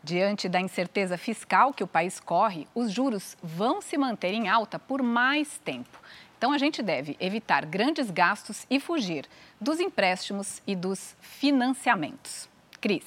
[0.00, 4.78] Diante da incerteza fiscal que o país corre, os juros vão se manter em alta
[4.78, 6.00] por mais tempo.
[6.38, 9.26] Então, a gente deve evitar grandes gastos e fugir
[9.60, 12.48] dos empréstimos e dos financiamentos.
[12.80, 13.04] Cris.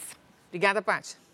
[0.49, 1.24] Obrigada, Paty.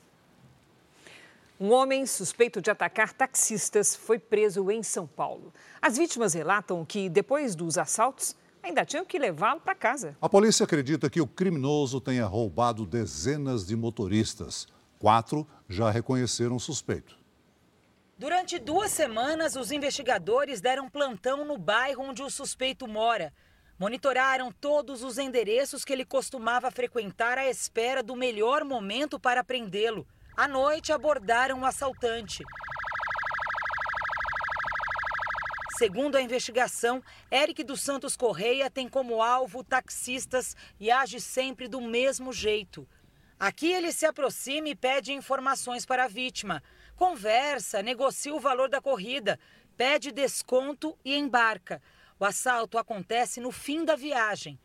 [1.61, 5.53] Um homem suspeito de atacar taxistas foi preso em São Paulo.
[5.79, 10.17] As vítimas relatam que, depois dos assaltos, ainda tinham que levá-lo para casa.
[10.19, 14.67] A polícia acredita que o criminoso tenha roubado dezenas de motoristas.
[14.97, 17.15] Quatro já reconheceram o suspeito.
[18.17, 23.31] Durante duas semanas, os investigadores deram plantão no bairro onde o suspeito mora.
[23.77, 30.07] Monitoraram todos os endereços que ele costumava frequentar à espera do melhor momento para prendê-lo.
[30.35, 32.43] À noite, abordaram o assaltante.
[35.77, 41.81] Segundo a investigação, Eric dos Santos Correia tem como alvo taxistas e age sempre do
[41.81, 42.87] mesmo jeito.
[43.39, 46.61] Aqui ele se aproxima e pede informações para a vítima.
[46.95, 49.39] Conversa, negocia o valor da corrida,
[49.75, 51.81] pede desconto e embarca.
[52.19, 54.59] O assalto acontece no fim da viagem.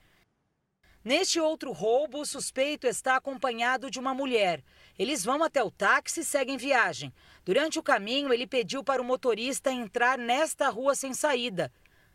[1.07, 4.61] Neste outro roubo, o suspeito está acompanhado de uma mulher.
[4.99, 7.15] Eles vão até o táxi e seguem viagem.
[7.45, 11.73] Durante o caminho, ele pediu para o motorista entrar nesta rua sem saída.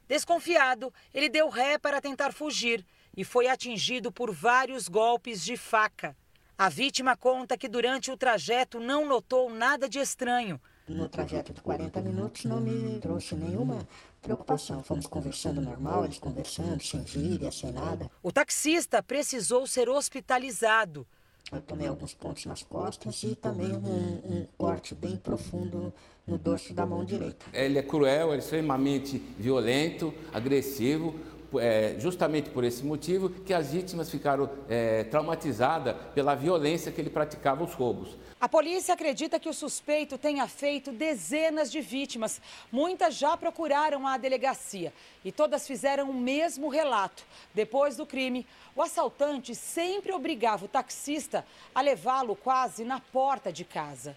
[0.10, 6.13] Desconfiado, ele deu ré para tentar fugir e foi atingido por vários golpes de faca.
[6.58, 10.60] A vítima conta que durante o trajeto não notou nada de estranho.
[10.86, 13.88] No trajeto de 40 minutos não me trouxe nenhuma
[14.21, 14.84] preocupação.
[14.84, 18.10] Fomos conversando normal, eles conversando, sem gíria, sem nada.
[18.21, 21.05] O taxista precisou ser hospitalizado.
[21.51, 25.93] Eu tomei alguns pontos nas costas e também um, um corte bem profundo
[26.25, 27.45] no dorso da mão direita.
[27.51, 31.19] Ele é cruel, é extremamente violento, agressivo
[31.60, 37.10] é, justamente por esse motivo que as vítimas ficaram é, traumatizadas pela violência que ele
[37.10, 38.18] praticava os roubos.
[38.40, 42.42] A polícia acredita que o suspeito tenha feito dezenas de vítimas.
[42.72, 44.92] Muitas já procuraram a delegacia
[45.24, 47.24] e todas fizeram o mesmo relato.
[47.54, 53.64] Depois do crime, o assaltante sempre obrigava o taxista a levá-lo quase na porta de
[53.64, 54.16] casa.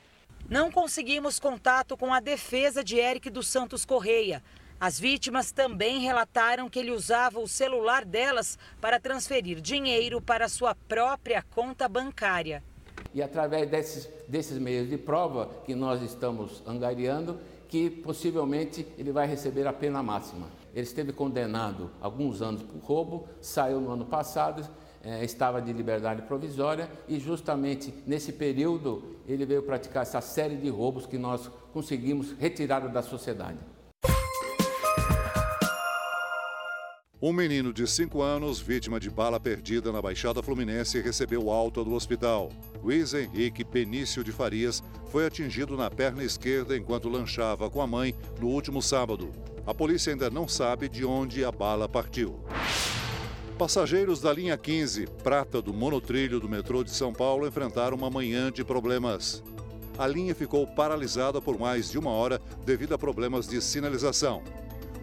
[0.49, 4.43] Não conseguimos contato com a defesa de Eric dos Santos Correia.
[4.81, 10.75] As vítimas também relataram que ele usava o celular delas para transferir dinheiro para sua
[10.75, 12.63] própria conta bancária.
[13.15, 19.27] E através desses, desses meios de prova que nós estamos angariando, que possivelmente ele vai
[19.27, 20.49] receber a pena máxima.
[20.75, 24.69] Ele esteve condenado alguns anos por roubo, saiu no ano passado,
[25.03, 30.69] é, estava de liberdade provisória e justamente nesse período ele veio praticar essa série de
[30.69, 33.59] roubos que nós conseguimos retirar da sociedade.
[37.27, 41.95] Um menino de 5 anos, vítima de bala perdida na Baixada Fluminense, recebeu alta do
[41.95, 42.51] hospital.
[42.83, 48.15] Luiz Henrique Penício de Farias foi atingido na perna esquerda enquanto lanchava com a mãe
[48.39, 49.31] no último sábado.
[49.67, 52.39] A polícia ainda não sabe de onde a bala partiu.
[53.57, 58.53] Passageiros da linha 15, prata do monotrilho do metrô de São Paulo, enfrentaram uma manhã
[58.53, 59.43] de problemas.
[59.97, 64.43] A linha ficou paralisada por mais de uma hora devido a problemas de sinalização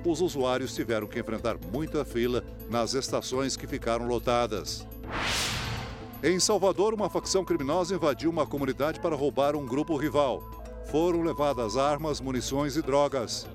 [0.06, 4.88] os usuários tiveram que enfrentar muita fila nas estações que ficaram lotadas.
[6.24, 10.44] Em Salvador, uma facção criminosa invadiu uma comunidade para roubar um grupo rival.
[10.86, 13.48] Foram levadas armas, munições e drogas.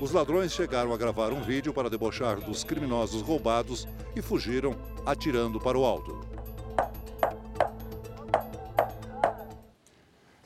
[0.00, 3.86] Os ladrões chegaram a gravar um vídeo para debochar dos criminosos roubados
[4.16, 6.18] e fugiram atirando para o alto.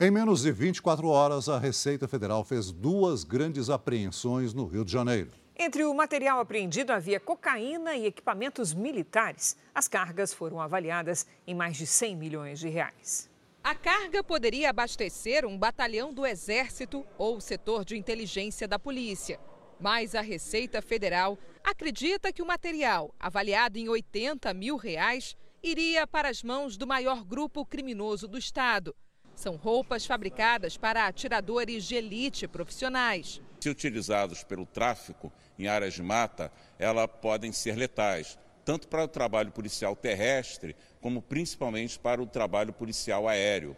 [0.01, 4.91] Em menos de 24 horas, a Receita Federal fez duas grandes apreensões no Rio de
[4.91, 5.38] Janeiro.
[5.61, 9.57] Entre o material apreendido havia cocaína e equipamentos militares.
[9.75, 13.29] As cargas foram avaliadas em mais de 100 milhões de reais.
[13.61, 19.37] A carga poderia abastecer um batalhão do Exército ou o setor de inteligência da polícia.
[19.81, 26.29] Mas a Receita Federal acredita que o material, avaliado em 80 mil reais, iria para
[26.29, 28.95] as mãos do maior grupo criminoso do Estado.
[29.35, 33.41] São roupas fabricadas para atiradores de elite profissionais.
[33.59, 39.07] Se utilizados pelo tráfico em áreas de mata, elas podem ser letais, tanto para o
[39.07, 43.75] trabalho policial terrestre, como principalmente para o trabalho policial aéreo,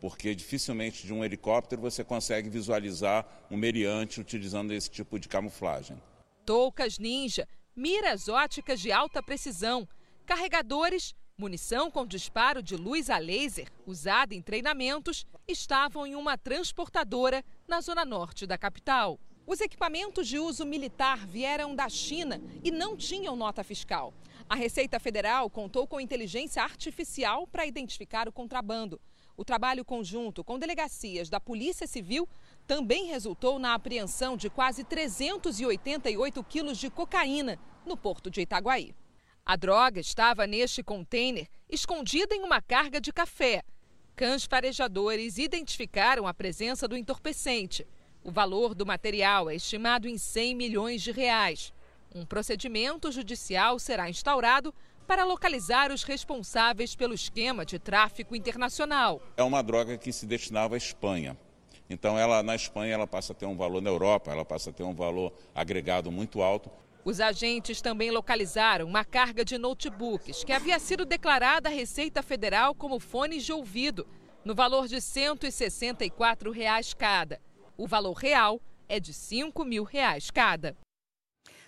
[0.00, 6.00] porque dificilmente de um helicóptero você consegue visualizar um meriante utilizando esse tipo de camuflagem.
[6.46, 9.88] Toucas ninja, miras óticas de alta precisão,
[10.24, 17.44] carregadores Munição com disparo de luz a laser, usada em treinamentos, estavam em uma transportadora
[17.66, 19.18] na zona norte da capital.
[19.44, 24.14] Os equipamentos de uso militar vieram da China e não tinham nota fiscal.
[24.48, 29.00] A Receita Federal contou com inteligência artificial para identificar o contrabando.
[29.36, 32.28] O trabalho conjunto com delegacias da Polícia Civil
[32.64, 38.94] também resultou na apreensão de quase 388 quilos de cocaína no porto de Itaguaí.
[39.46, 43.62] A droga estava neste container, escondida em uma carga de café.
[44.16, 47.86] Cães farejadores identificaram a presença do entorpecente.
[48.22, 51.74] O valor do material é estimado em 100 milhões de reais.
[52.14, 54.72] Um procedimento judicial será instaurado
[55.06, 59.20] para localizar os responsáveis pelo esquema de tráfico internacional.
[59.36, 61.36] É uma droga que se destinava à Espanha.
[61.90, 64.72] Então, ela na Espanha ela passa a ter um valor na Europa, ela passa a
[64.72, 66.70] ter um valor agregado muito alto.
[67.04, 72.74] Os agentes também localizaram uma carga de notebooks que havia sido declarada à Receita Federal
[72.74, 74.06] como fones de ouvido.
[74.42, 77.40] no valor de 164 reais cada.
[77.78, 80.76] O valor real é de 5 mil reais cada.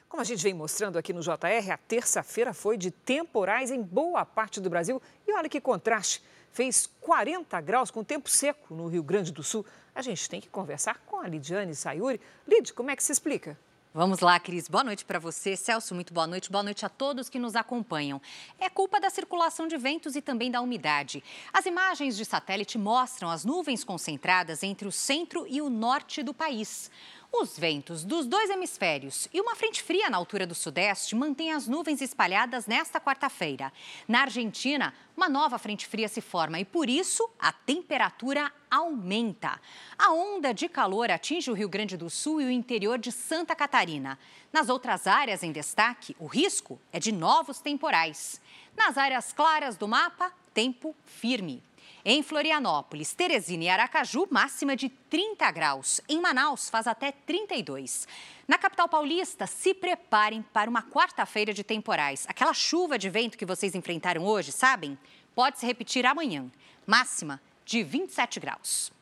[0.09, 4.27] Como a gente vem mostrando aqui no JR, a terça-feira foi de temporais em boa
[4.27, 5.01] parte do Brasil.
[5.27, 6.23] E olha que contraste.
[6.51, 9.65] Fez 40 graus com tempo seco no Rio Grande do Sul.
[9.95, 12.21] A gente tem que conversar com a Lidiane Sayuri.
[12.47, 13.59] Lid, como é que se explica?
[13.97, 14.69] Vamos lá, Cris.
[14.69, 15.57] Boa noite para você.
[15.57, 16.53] Celso, muito boa noite.
[16.53, 18.21] Boa noite a todos que nos acompanham.
[18.59, 21.25] É culpa da circulação de ventos e também da umidade.
[21.51, 26.35] As imagens de satélite mostram as nuvens concentradas entre o centro e o norte do
[26.35, 26.91] país.
[27.39, 31.69] Os ventos dos dois hemisférios e uma frente fria na altura do sudeste mantêm as
[31.69, 33.71] nuvens espalhadas nesta quarta-feira.
[34.09, 39.61] Na Argentina, uma nova frente fria se forma e, por isso, a temperatura aumenta.
[39.99, 43.55] A onda de calor atinge o Rio Grande do Sul e o interior de Santa
[43.55, 44.19] Catarina.
[44.51, 48.41] Nas outras áreas em destaque, o risco é de novos temporais.
[48.75, 51.63] Nas áreas claras do mapa, tempo firme.
[52.09, 56.01] Em Florianópolis, Teresina e Aracaju, máxima de 30 graus.
[56.09, 58.07] Em Manaus, faz até 32.
[58.47, 62.25] Na capital paulista, se preparem para uma quarta-feira de temporais.
[62.29, 64.97] Aquela chuva de vento que vocês enfrentaram hoje, sabem?
[65.35, 66.49] Pode se repetir amanhã.
[66.87, 68.93] Máxima de 27 graus.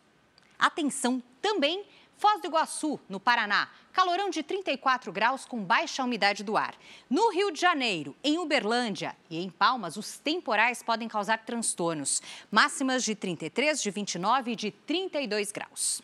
[0.59, 1.85] Atenção também
[2.25, 6.75] Foz do Iguaçu, no Paraná, calorão de 34 graus com baixa umidade do ar.
[7.11, 12.23] No Rio de Janeiro, em Uberlândia e em Palmas, os temporais podem causar transtornos.
[12.51, 16.01] Máximas de 33, de 29 e de 32 graus.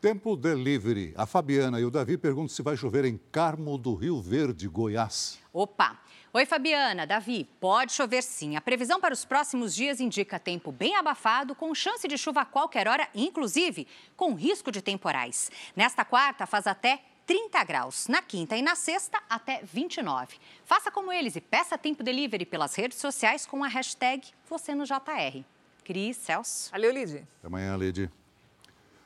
[0.00, 1.14] Tempo delivery.
[1.16, 5.38] A Fabiana e o Davi perguntam se vai chover em Carmo do Rio Verde, Goiás.
[5.52, 6.00] Opa!
[6.32, 8.54] Oi, Fabiana, Davi, pode chover sim.
[8.54, 12.44] A previsão para os próximos dias indica tempo bem abafado, com chance de chuva a
[12.44, 15.50] qualquer hora, inclusive com risco de temporais.
[15.74, 18.06] Nesta quarta, faz até 30 graus.
[18.06, 20.36] Na quinta e na sexta, até 29.
[20.64, 24.84] Faça como eles e peça tempo delivery pelas redes sociais com a hashtag você no
[24.84, 25.42] JR.
[25.82, 26.70] Cris, Celso.
[26.70, 27.26] Valeu, Lid.
[27.38, 28.08] Até amanhã, Lid.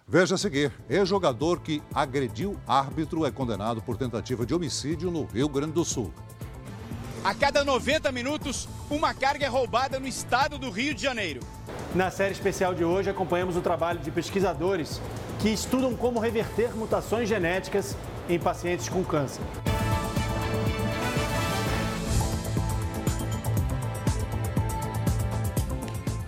[0.06, 5.48] Veja a seguir: ex-jogador que agrediu árbitro é condenado por tentativa de homicídio no Rio
[5.48, 6.12] Grande do Sul.
[7.24, 11.40] A cada 90 minutos, uma carga é roubada no estado do Rio de Janeiro.
[11.94, 15.00] Na série especial de hoje, acompanhamos o trabalho de pesquisadores
[15.40, 17.96] que estudam como reverter mutações genéticas
[18.28, 19.40] em pacientes com câncer.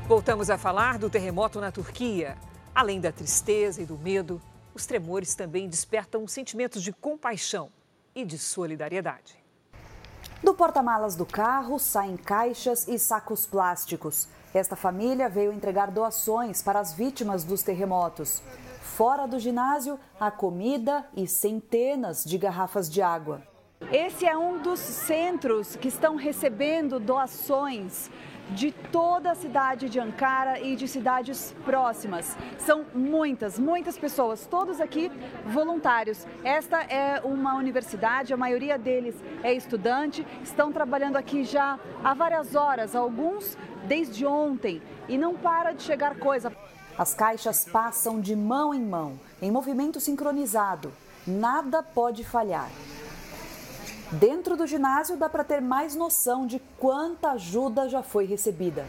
[0.08, 2.38] Voltamos a falar do terremoto na Turquia.
[2.74, 4.40] Além da tristeza e do medo,
[4.72, 7.68] os tremores também despertam sentimentos de compaixão
[8.14, 9.45] e de solidariedade.
[10.46, 14.28] Do porta-malas do carro saem caixas e sacos plásticos.
[14.54, 18.40] Esta família veio entregar doações para as vítimas dos terremotos.
[18.80, 23.42] Fora do ginásio, há comida e centenas de garrafas de água.
[23.90, 28.08] Esse é um dos centros que estão recebendo doações
[28.50, 32.36] de toda a cidade de Ankara e de cidades próximas.
[32.58, 35.10] São muitas, muitas pessoas, todos aqui
[35.44, 36.26] voluntários.
[36.44, 42.54] Esta é uma universidade, a maioria deles é estudante, estão trabalhando aqui já há várias
[42.54, 46.52] horas, alguns desde ontem, e não para de chegar coisa.
[46.98, 50.92] As caixas passam de mão em mão, em movimento sincronizado.
[51.26, 52.70] Nada pode falhar.
[54.12, 58.86] Dentro do ginásio dá para ter mais noção de quanta ajuda já foi recebida.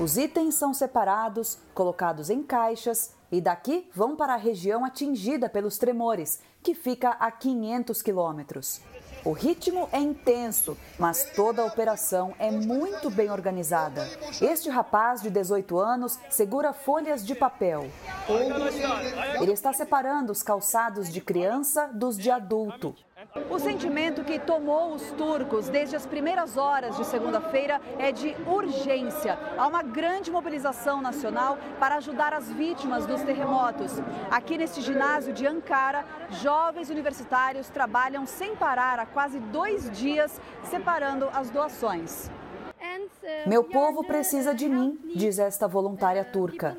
[0.00, 5.78] Os itens são separados, colocados em caixas e daqui vão para a região atingida pelos
[5.78, 8.80] tremores, que fica a 500 quilômetros.
[9.24, 14.08] O ritmo é intenso, mas toda a operação é muito bem organizada.
[14.40, 17.88] Este rapaz de 18 anos segura folhas de papel.
[19.40, 22.94] Ele está separando os calçados de criança dos de adulto.
[23.50, 29.38] O sentimento que tomou os turcos desde as primeiras horas de segunda-feira é de urgência.
[29.58, 33.92] Há uma grande mobilização nacional para ajudar as vítimas dos terremotos.
[34.30, 41.28] Aqui neste ginásio de Ankara, jovens universitários trabalham sem parar há quase dois dias separando
[41.34, 42.30] as doações.
[43.46, 46.76] Meu povo precisa de mim, diz esta voluntária turca.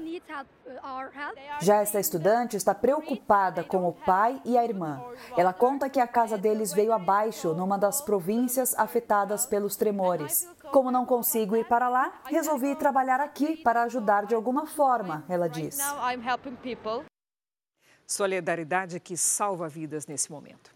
[1.61, 5.01] Já esta estudante está preocupada com o pai e a irmã.
[5.37, 10.47] Ela conta que a casa deles veio abaixo numa das províncias afetadas pelos tremores.
[10.71, 15.47] Como não consigo ir para lá, resolvi trabalhar aqui para ajudar de alguma forma, ela
[15.47, 15.79] diz.
[18.05, 20.71] Solidariedade que salva vidas nesse momento.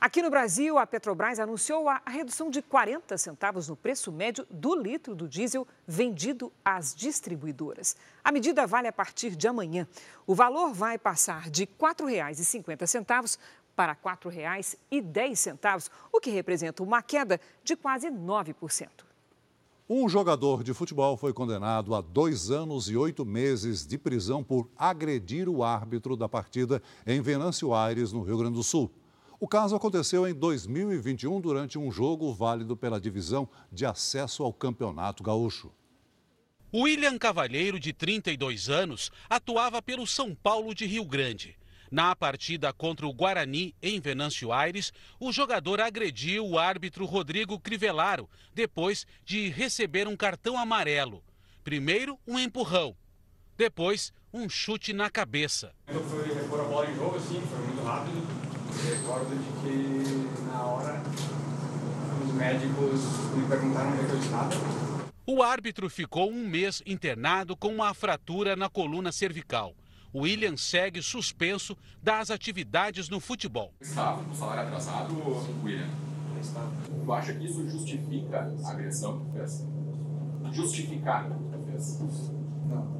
[0.00, 4.74] Aqui no Brasil, a Petrobras anunciou a redução de 40 centavos no preço médio do
[4.74, 7.94] litro do diesel vendido às distribuidoras.
[8.24, 9.86] A medida vale a partir de amanhã.
[10.26, 13.38] O valor vai passar de R$ 4,50
[13.76, 18.88] para R$ 4,10, o que representa uma queda de quase 9%.
[19.86, 24.66] Um jogador de futebol foi condenado a dois anos e oito meses de prisão por
[24.78, 28.90] agredir o árbitro da partida em Venâncio Aires, no Rio Grande do Sul.
[29.42, 35.22] O caso aconteceu em 2021 durante um jogo válido pela divisão de acesso ao Campeonato
[35.22, 35.72] Gaúcho.
[36.74, 41.56] William Cavalheiro, de 32 anos, atuava pelo São Paulo de Rio Grande.
[41.90, 48.28] Na partida contra o Guarani, em Venâncio Aires, o jogador agrediu o árbitro Rodrigo Crivellaro,
[48.54, 51.24] depois de receber um cartão amarelo.
[51.64, 52.94] Primeiro, um empurrão.
[53.56, 55.74] Depois, um chute na cabeça.
[55.88, 58.29] Eu fui repor a bola em jogo, assim, foi muito rápido.
[58.82, 61.02] Eu recordo de que, na hora,
[62.24, 63.00] os médicos
[63.36, 64.50] me perguntaram onde é eu estava.
[65.26, 69.74] O árbitro ficou um mês internado com uma fratura na coluna cervical.
[70.14, 73.72] William segue suspenso das atividades no futebol.
[73.80, 75.14] Estava com o salário atrasado,
[75.62, 75.88] William?
[77.04, 79.66] Tu acha que isso justifica a agressão que fez?
[80.52, 82.00] Justificar o que fez?
[82.66, 82.99] Não.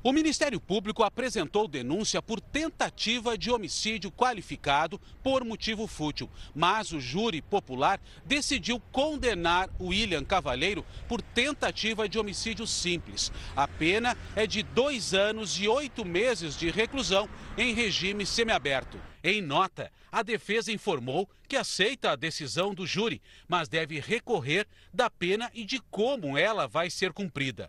[0.00, 7.00] O Ministério Público apresentou denúncia por tentativa de homicídio qualificado por motivo fútil, mas o
[7.00, 13.32] júri popular decidiu condenar William Cavalheiro por tentativa de homicídio simples.
[13.56, 19.00] A pena é de dois anos e oito meses de reclusão em regime semiaberto.
[19.24, 25.10] Em nota, a defesa informou que aceita a decisão do júri, mas deve recorrer da
[25.10, 27.68] pena e de como ela vai ser cumprida.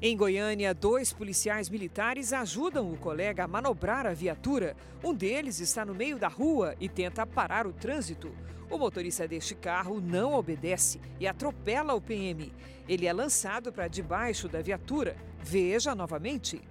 [0.00, 4.76] Em Goiânia, dois policiais militares ajudam o colega a manobrar a viatura.
[5.02, 8.32] Um deles está no meio da rua e tenta parar o trânsito.
[8.70, 12.52] O motorista deste carro não obedece e atropela o PM.
[12.88, 15.16] Ele é lançado para debaixo da viatura.
[15.42, 16.62] Veja novamente.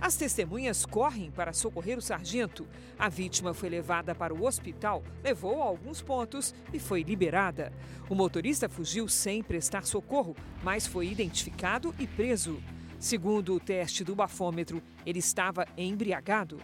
[0.00, 2.66] As testemunhas correm para socorrer o sargento.
[2.98, 7.72] A vítima foi levada para o hospital, levou alguns pontos e foi liberada.
[8.08, 12.62] O motorista fugiu sem prestar socorro, mas foi identificado e preso.
[12.98, 16.58] Segundo o teste do bafômetro, ele estava embriagado.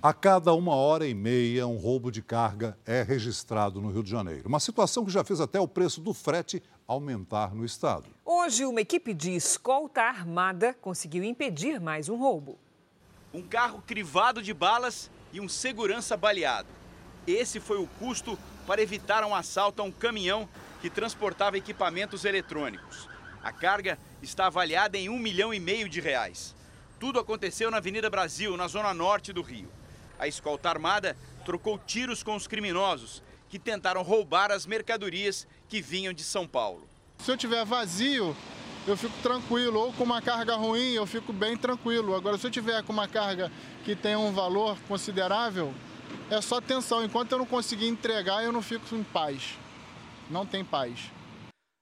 [0.00, 4.10] A cada uma hora e meia, um roubo de carga é registrado no Rio de
[4.10, 4.48] Janeiro.
[4.48, 8.06] Uma situação que já fez até o preço do frete aumentar no estado.
[8.24, 12.58] Hoje, uma equipe de escolta armada conseguiu impedir mais um roubo.
[13.32, 16.68] Um carro crivado de balas e um segurança baleado.
[17.26, 20.48] Esse foi o custo para evitar um assalto a um caminhão
[20.80, 23.06] que transportava equipamentos eletrônicos.
[23.44, 26.54] A carga está avaliada em um milhão e meio de reais.
[26.98, 29.68] Tudo aconteceu na Avenida Brasil, na zona norte do Rio.
[30.18, 31.14] A escolta armada
[31.44, 36.88] trocou tiros com os criminosos que tentaram roubar as mercadorias que vinham de São Paulo.
[37.18, 38.36] Se eu tiver vazio,
[38.86, 42.14] eu fico tranquilo, ou com uma carga ruim, eu fico bem tranquilo.
[42.14, 43.50] Agora, se eu tiver com uma carga
[43.84, 45.74] que tem um valor considerável,
[46.30, 47.04] é só tensão.
[47.04, 49.58] Enquanto eu não conseguir entregar, eu não fico em paz.
[50.30, 51.10] Não tem paz.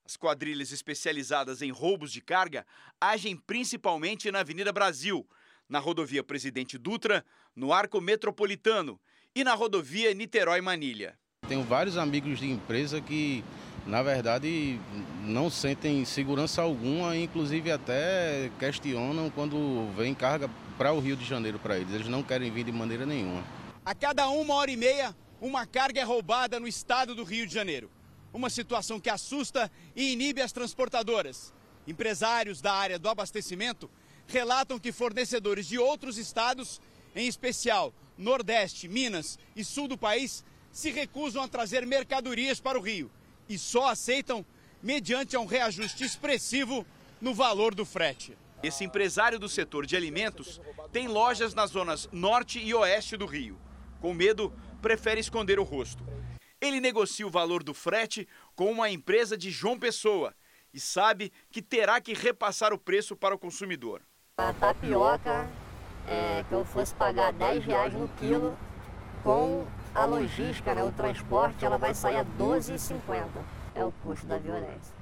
[0.04, 2.64] As quadrilhas especializadas em roubos de carga
[3.00, 5.28] agem principalmente na Avenida Brasil,
[5.68, 9.00] na rodovia Presidente Dutra, no Arco Metropolitano
[9.34, 11.18] e na rodovia Niterói-Manilha.
[11.48, 13.44] Tenho vários amigos de empresa que,
[13.86, 14.80] na verdade,
[15.24, 21.58] não sentem segurança alguma, inclusive até questionam quando vem carga para o Rio de Janeiro
[21.58, 21.94] para eles.
[21.94, 23.44] Eles não querem vir de maneira nenhuma.
[23.84, 27.54] A cada uma hora e meia, uma carga é roubada no estado do Rio de
[27.54, 27.88] Janeiro.
[28.32, 31.54] Uma situação que assusta e inibe as transportadoras.
[31.86, 33.88] Empresários da área do abastecimento
[34.26, 36.80] relatam que fornecedores de outros estados,
[37.14, 40.44] em especial Nordeste, Minas e Sul do país,
[40.76, 43.10] se recusam a trazer mercadorias para o Rio
[43.48, 44.44] e só aceitam
[44.82, 46.84] mediante um reajuste expressivo
[47.18, 48.36] no valor do frete.
[48.62, 50.60] Esse empresário do setor de alimentos
[50.92, 53.58] tem lojas nas zonas norte e oeste do Rio.
[54.02, 54.52] Com medo,
[54.82, 56.04] prefere esconder o rosto.
[56.60, 60.34] Ele negocia o valor do frete com uma empresa de João Pessoa
[60.74, 64.02] e sabe que terá que repassar o preço para o consumidor.
[64.36, 65.48] A tapioca,
[66.06, 68.58] é, que eu fosse pagar 10 reais no quilo,
[69.22, 69.66] com
[69.96, 73.24] a logística, né, o transporte, ela vai sair a 12,50.
[73.74, 74.94] É o custo da violência.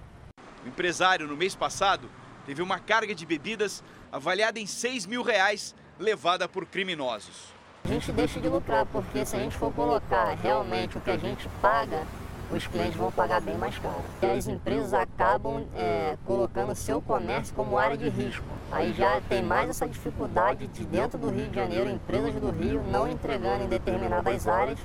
[0.65, 2.09] O empresário, no mês passado,
[2.47, 3.83] teve uma carga de bebidas
[4.13, 7.53] avaliada em 6 mil reais, levada por criminosos.
[7.85, 11.19] A gente deixa de lucrar, porque se a gente for colocar realmente o que a
[11.19, 12.07] gente paga
[12.51, 14.05] os clientes vão pagar bem mais caro.
[14.23, 18.45] E as empresas acabam é, colocando seu comércio como área de risco.
[18.71, 22.83] Aí já tem mais essa dificuldade de dentro do Rio de Janeiro, empresas do Rio
[22.91, 24.79] não entregando em determinadas áreas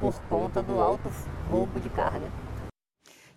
[0.00, 1.10] por conta do alto
[1.50, 2.30] roubo de carga.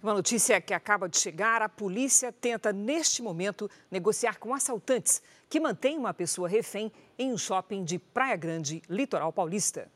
[0.02, 5.62] Uma notícia que acaba de chegar: a polícia tenta, neste momento, negociar com assaltantes que
[5.62, 9.90] mantêm uma pessoa refém em um shopping de Praia Grande, litoral paulista.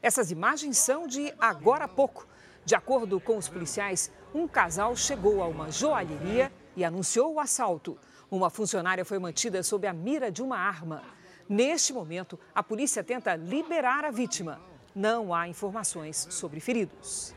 [0.00, 2.26] Essas imagens são de agora há pouco.
[2.64, 7.98] De acordo com os policiais, um casal chegou a uma joalheria e anunciou o assalto.
[8.30, 11.02] Uma funcionária foi mantida sob a mira de uma arma.
[11.48, 14.60] Neste momento, a polícia tenta liberar a vítima.
[14.94, 17.34] Não há informações sobre feridos.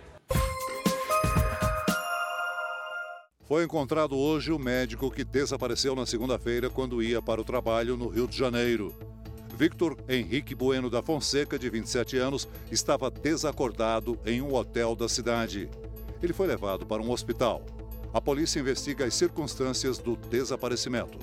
[3.47, 8.07] Foi encontrado hoje o médico que desapareceu na segunda-feira quando ia para o trabalho no
[8.07, 8.95] Rio de Janeiro.
[9.56, 15.70] Victor Henrique Bueno da Fonseca, de 27 anos, estava desacordado em um hotel da cidade.
[16.22, 17.66] Ele foi levado para um hospital.
[18.14, 21.18] A polícia investiga as circunstâncias do desaparecimento.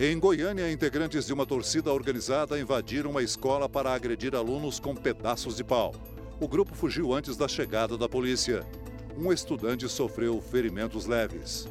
[0.00, 5.56] Em Goiânia, integrantes de uma torcida organizada invadiram uma escola para agredir alunos com pedaços
[5.56, 5.94] de pau.
[6.40, 8.66] O grupo fugiu antes da chegada da polícia
[9.18, 11.68] um estudante sofreu ferimentos leves.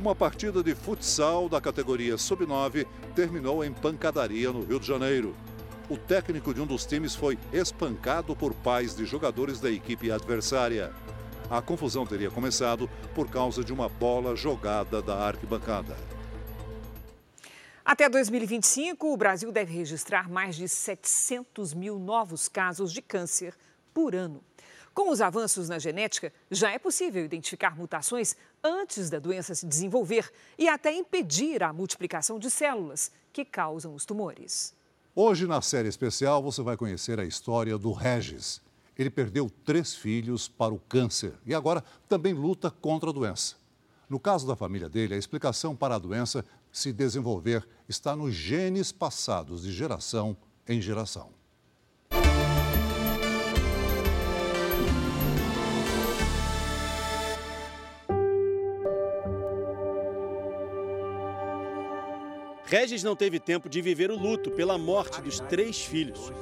[0.00, 5.36] Uma partida de futsal da categoria Sub-9 terminou em pancadaria no Rio de Janeiro.
[5.90, 10.90] O técnico de um dos times foi espancado por pais de jogadores da equipe adversária.
[11.50, 15.94] A confusão teria começado por causa de uma bola jogada da arquibancada.
[17.84, 23.54] Até 2025, o Brasil deve registrar mais de 700 mil novos casos de câncer
[23.92, 24.42] por ano.
[24.94, 30.30] Com os avanços na genética, já é possível identificar mutações antes da doença se desenvolver
[30.58, 34.74] e até impedir a multiplicação de células que causam os tumores.
[35.14, 38.60] Hoje, na série especial, você vai conhecer a história do Regis.
[38.98, 43.56] Ele perdeu três filhos para o câncer e agora também luta contra a doença.
[44.08, 48.90] No caso da família dele, a explicação para a doença se desenvolver está nos genes
[48.90, 50.36] passados de geração
[50.68, 51.39] em geração.
[62.70, 66.32] Regis não teve tempo de viver o luto pela morte dos três filhos.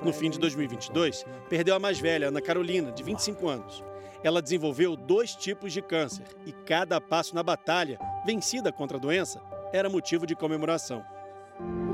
[0.00, 3.82] No fim de 2022, perdeu a mais velha, Ana Carolina, de 25 anos.
[4.22, 9.42] Ela desenvolveu dois tipos de câncer e cada passo na batalha, vencida contra a doença,
[9.72, 11.04] era motivo de comemoração.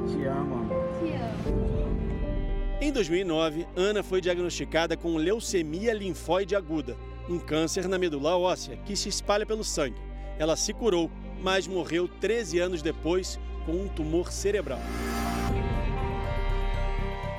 [0.07, 0.69] Te amo.
[1.01, 2.79] Te amo.
[2.79, 6.95] Em 2009, Ana foi diagnosticada com leucemia linfóide aguda,
[7.27, 9.97] um câncer na medula óssea que se espalha pelo sangue.
[10.39, 14.80] Ela se curou mas morreu 13 anos depois com um tumor cerebral.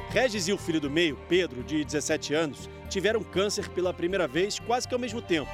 [0.10, 4.60] Regis e o filho do meio, Pedro, de 17 anos, tiveram câncer pela primeira vez
[4.60, 5.52] quase que ao mesmo tempo.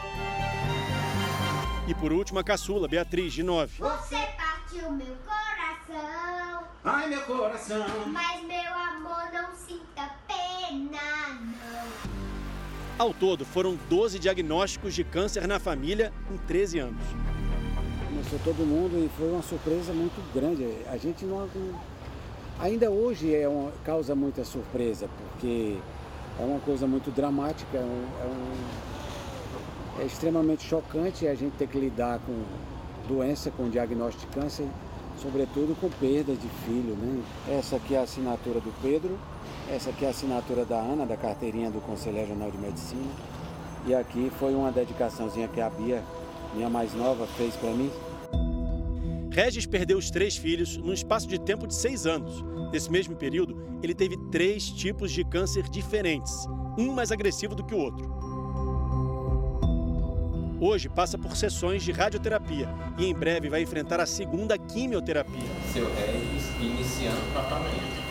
[1.87, 3.79] E por último, a caçula, Beatriz, de 9.
[3.79, 6.63] Você partiu meu coração.
[6.83, 7.85] Ai, meu coração.
[8.07, 11.01] Mas meu amor, não sinta pena,
[11.39, 11.87] não.
[12.99, 17.31] Ao todo, foram 12 diagnósticos de câncer na família em 13 anos
[18.21, 20.67] começou todo mundo e foi uma surpresa muito grande.
[20.87, 21.47] A gente não.
[22.59, 25.77] Ainda hoje é uma, causa muita surpresa, porque
[26.39, 31.67] é uma coisa muito dramática, é, um, é, um, é extremamente chocante a gente ter
[31.67, 32.43] que lidar com
[33.07, 34.67] doença, com diagnóstico de câncer,
[35.19, 36.95] sobretudo com perda de filho.
[36.95, 37.23] Né?
[37.49, 39.17] Essa aqui é a assinatura do Pedro,
[39.71, 43.11] essa aqui é a assinatura da Ana, da carteirinha do Conselho Regional de Medicina.
[43.87, 46.03] E aqui foi uma dedicaçãozinha que a Bia,
[46.53, 47.89] minha mais nova, fez para mim.
[49.31, 52.43] Regis perdeu os três filhos num espaço de tempo de seis anos.
[52.69, 56.45] Nesse mesmo período, ele teve três tipos de câncer diferentes,
[56.77, 58.11] um mais agressivo do que o outro.
[60.59, 65.49] Hoje passa por sessões de radioterapia e em breve vai enfrentar a segunda quimioterapia.
[65.71, 68.01] Seu Regis iniciando o tratamento.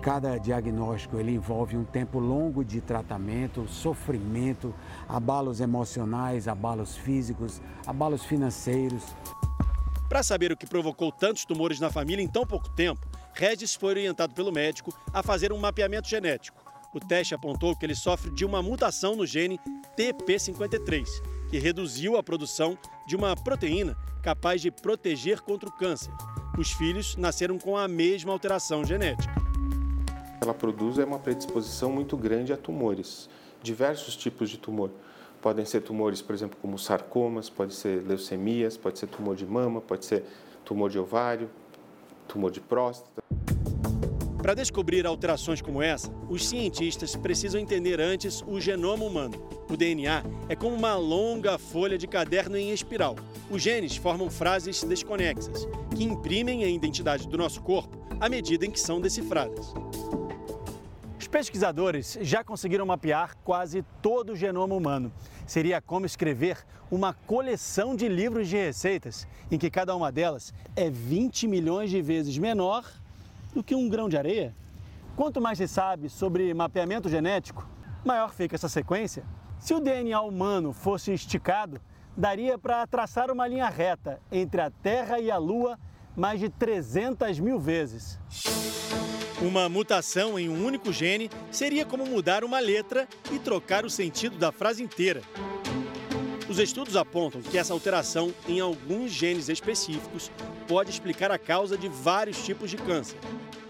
[0.00, 4.72] Cada diagnóstico ele envolve um tempo longo de tratamento, sofrimento,
[5.08, 9.02] abalos emocionais, abalos físicos, abalos financeiros.
[10.12, 13.00] Para saber o que provocou tantos tumores na família em tão pouco tempo,
[13.32, 16.62] Regis foi orientado pelo médico a fazer um mapeamento genético.
[16.92, 19.58] O teste apontou que ele sofre de uma mutação no gene
[19.96, 21.08] TP53,
[21.48, 22.76] que reduziu a produção
[23.08, 26.12] de uma proteína capaz de proteger contra o câncer.
[26.58, 29.32] Os filhos nasceram com a mesma alteração genética.
[30.42, 33.30] Ela produz é uma predisposição muito grande a tumores,
[33.62, 34.90] diversos tipos de tumor.
[35.42, 39.80] Podem ser tumores, por exemplo, como sarcomas, pode ser leucemias, pode ser tumor de mama,
[39.80, 40.22] pode ser
[40.64, 41.50] tumor de ovário,
[42.28, 43.20] tumor de próstata.
[44.40, 49.34] Para descobrir alterações como essa, os cientistas precisam entender antes o genoma humano.
[49.68, 53.16] O DNA é como uma longa folha de caderno em espiral.
[53.50, 55.66] Os genes formam frases desconexas,
[55.96, 59.74] que imprimem a identidade do nosso corpo à medida em que são decifradas.
[61.32, 65.10] Pesquisadores já conseguiram mapear quase todo o genoma humano
[65.46, 66.58] seria como escrever
[66.90, 72.02] uma coleção de livros de receitas, em que cada uma delas é 20 milhões de
[72.02, 72.84] vezes menor
[73.54, 74.54] do que um grão de areia.
[75.16, 77.66] Quanto mais se sabe sobre mapeamento genético,
[78.04, 79.24] maior fica essa sequência.
[79.58, 81.80] Se o DNA humano fosse esticado,
[82.14, 85.78] daria para traçar uma linha reta entre a Terra e a Lua
[86.14, 88.20] mais de 300 mil vezes.
[89.42, 94.38] Uma mutação em um único gene seria como mudar uma letra e trocar o sentido
[94.38, 95.20] da frase inteira.
[96.48, 100.30] Os estudos apontam que essa alteração em alguns genes específicos
[100.68, 103.18] pode explicar a causa de vários tipos de câncer.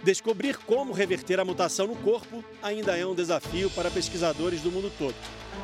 [0.04, 4.92] Descobrir como reverter a mutação no corpo ainda é um desafio para pesquisadores do mundo
[4.98, 5.14] todo.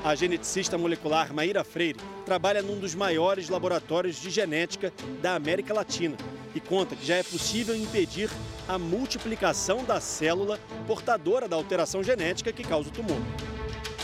[0.02, 4.90] A geneticista molecular Maíra Freire trabalha num dos maiores laboratórios de genética
[5.20, 6.16] da América Latina
[6.58, 8.28] e conta que já é possível impedir
[8.68, 13.16] a multiplicação da célula portadora da alteração genética que causa o tumor.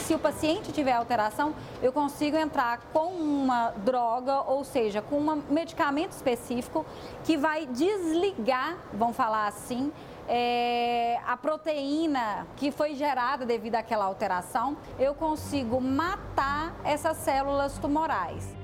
[0.07, 5.43] Se o paciente tiver alteração, eu consigo entrar com uma droga, ou seja, com um
[5.51, 6.85] medicamento específico
[7.25, 9.91] que vai desligar, vamos falar assim,
[10.29, 18.64] é, a proteína que foi gerada devido àquela alteração, eu consigo matar essas células tumorais.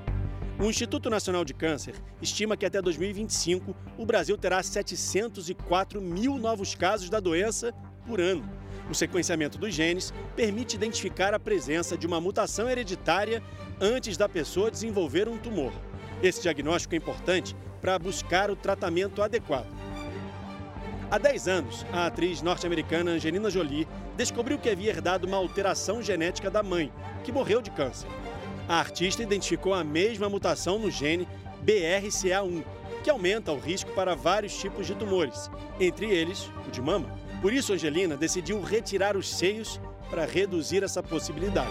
[0.61, 6.75] O Instituto Nacional de Câncer estima que até 2025 o Brasil terá 704 mil novos
[6.75, 7.73] casos da doença
[8.07, 8.47] por ano.
[8.91, 13.43] O sequenciamento dos genes permite identificar a presença de uma mutação hereditária
[13.81, 15.73] antes da pessoa desenvolver um tumor.
[16.23, 19.67] Esse diagnóstico é importante para buscar o tratamento adequado.
[21.11, 26.51] Há 10 anos, a atriz norte-americana Angelina Jolie descobriu que havia herdado uma alteração genética
[26.51, 26.93] da mãe,
[27.25, 28.11] que morreu de câncer.
[28.71, 31.27] A artista identificou a mesma mutação no gene
[31.67, 32.63] BRCA1,
[33.03, 35.51] que aumenta o risco para vários tipos de tumores,
[35.81, 37.09] entre eles o de mama.
[37.43, 41.69] Por isso, Angelina decidiu retirar os seios para reduzir essa possibilidade.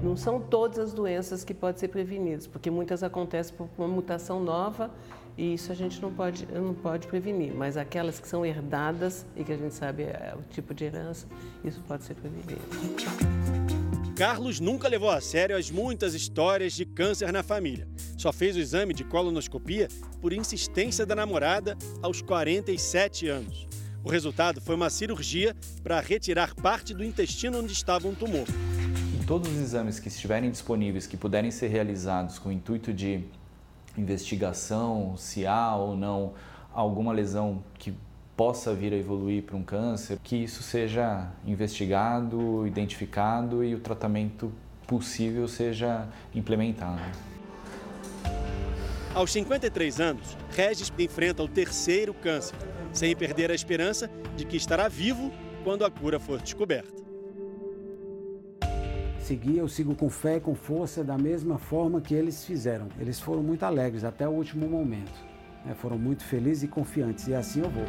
[0.00, 4.38] Não são todas as doenças que podem ser prevenidas, porque muitas acontecem por uma mutação
[4.38, 4.92] nova
[5.36, 9.42] e isso a gente não pode, não pode prevenir, mas aquelas que são herdadas e
[9.42, 11.26] que a gente sabe é o tipo de herança,
[11.64, 12.54] isso pode ser prevenido.
[14.18, 17.86] Carlos nunca levou a sério as muitas histórias de câncer na família.
[18.16, 19.86] Só fez o exame de colonoscopia
[20.20, 23.68] por insistência da namorada aos 47 anos.
[24.02, 25.54] O resultado foi uma cirurgia
[25.84, 28.44] para retirar parte do intestino onde estava um tumor.
[29.14, 33.22] Em todos os exames que estiverem disponíveis, que puderem ser realizados com o intuito de
[33.96, 36.34] investigação se há ou não
[36.74, 37.94] alguma lesão que
[38.38, 44.52] possa vir a evoluir para um câncer, que isso seja investigado, identificado e o tratamento
[44.86, 47.02] possível seja implementado.
[49.12, 52.54] Aos 53 anos, Regis enfrenta o terceiro câncer,
[52.92, 55.32] sem perder a esperança de que estará vivo
[55.64, 56.96] quando a cura for descoberta
[59.28, 62.88] seguir, eu sigo com fé e com força da mesma forma que eles fizeram.
[62.98, 65.27] Eles foram muito alegres até o último momento.
[65.68, 65.74] Né?
[65.74, 67.84] Foram muito felizes e confiantes e assim eu vou.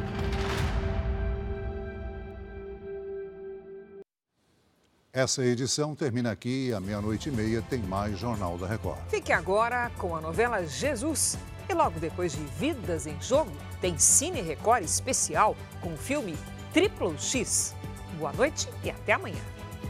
[5.12, 8.98] Essa edição termina aqui e à meia-noite e meia tem mais Jornal da Record.
[9.08, 11.36] Fique agora com a novela Jesus.
[11.68, 13.50] E logo depois de Vidas em Jogo,
[13.80, 16.36] tem Cine Record especial com o filme
[16.72, 17.74] Triplo X.
[18.18, 19.40] Boa noite e até amanhã.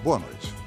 [0.02, 0.59] Boa noite.